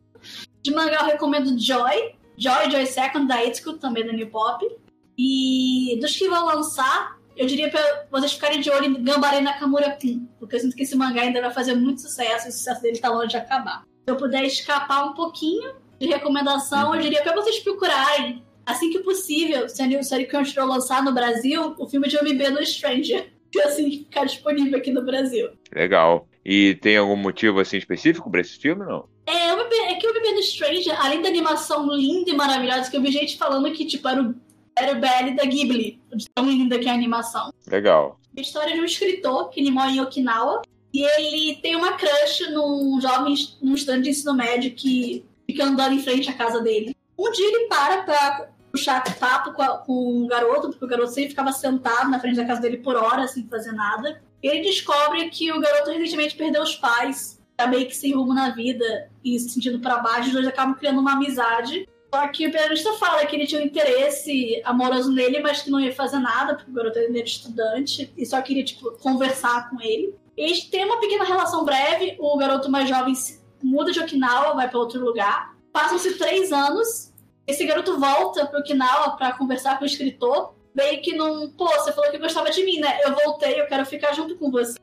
[0.62, 4.62] De mangá eu recomendo Joy, Joy, Joy Second, da Itsuko, também da New Pop.
[5.16, 9.96] E dos que vão lançar, eu diria pra vocês ficarem de olho em Gambare Nakamura
[9.98, 12.82] Kun, porque eu sinto que esse mangá ainda vai fazer muito sucesso e o sucesso
[12.82, 13.82] dele tá longe de acabar.
[14.04, 18.98] Se eu puder escapar um pouquinho de recomendação, eu diria pra vocês procurarem assim que
[18.98, 23.32] possível, se a série Crunchyroll lançar no Brasil, o filme de OMB no Stranger.
[23.48, 25.50] Que assim que ficar disponível aqui no Brasil.
[25.72, 26.28] Legal.
[26.44, 29.08] E tem algum motivo assim específico para esse filme, não?
[29.24, 29.50] É,
[29.92, 33.12] é que o Bebê do Stranger, além da animação linda e maravilhosa, que eu vi
[33.12, 34.34] gente falando que, tipo, era o,
[34.76, 36.00] era o BL da Ghibli,
[36.34, 37.52] tão linda que é a animação.
[37.68, 38.20] Legal.
[38.36, 40.62] A história de um escritor que ele mora em Okinawa
[40.92, 45.94] e ele tem uma crush num jovem, num estudante de ensino médio que fica andando
[45.94, 46.96] em frente à casa dele.
[47.18, 51.10] Um dia ele para pra puxar papo com, a, com o garoto, porque o garoto
[51.10, 54.22] sempre ficava sentado na frente da casa dele por horas sem fazer nada.
[54.42, 58.34] E ele descobre que o garoto recentemente perdeu os pais, tá meio que sem rumo
[58.34, 61.88] na vida e se sentindo para baixo, os dois acabam criando uma amizade.
[62.14, 65.80] Só que o pianista fala que ele tinha um interesse amoroso nele, mas que não
[65.80, 69.80] ia fazer nada, porque o garoto ainda era estudante e só queria, tipo, conversar com
[69.80, 70.14] ele.
[70.36, 73.14] Eles têm uma pequena relação breve, o garoto mais jovem
[73.62, 75.56] muda de Okinawa, vai para outro lugar.
[75.72, 77.12] Passam-se três anos
[77.46, 81.92] esse garoto volta pro Okinawa pra conversar com o escritor, meio que num, pô, você
[81.92, 82.98] falou que gostava de mim, né?
[83.04, 84.76] Eu voltei, eu quero ficar junto com você.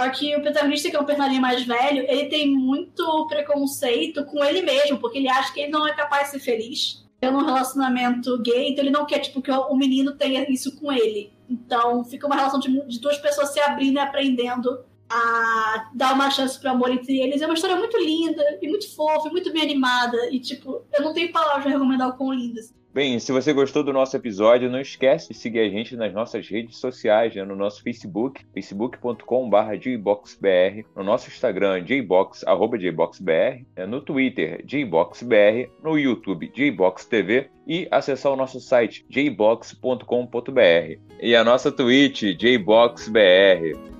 [0.00, 4.44] Só que o protagonista, que é um personagem mais velho, ele tem muito preconceito com
[4.44, 7.44] ele mesmo, porque ele acha que ele não é capaz de ser feliz tendo um
[7.44, 11.32] relacionamento gay, então ele não quer, tipo, que o menino tenha isso com ele.
[11.50, 16.30] Então fica uma relação de, de duas pessoas se abrindo e aprendendo a dar uma
[16.30, 17.42] chance pro amor entre eles.
[17.42, 20.30] É uma história muito linda e muito fofa, e muito bem animada.
[20.30, 22.72] E, tipo, eu não tenho palavras pra recomendar o quão lindas.
[22.92, 26.48] Bem, se você gostou do nosso episódio, não esquece de seguir a gente nas nossas
[26.48, 27.44] redes sociais, né?
[27.44, 33.86] no nosso Facebook, facebook.com.br jboxbr, no nosso Instagram, jbox, arroba jboxbr, né?
[33.86, 41.70] no Twitter, jboxbr, no YouTube, jboxtv e acessar o nosso site, jbox.com.br e a nossa
[41.70, 43.97] Twitch, jboxbr.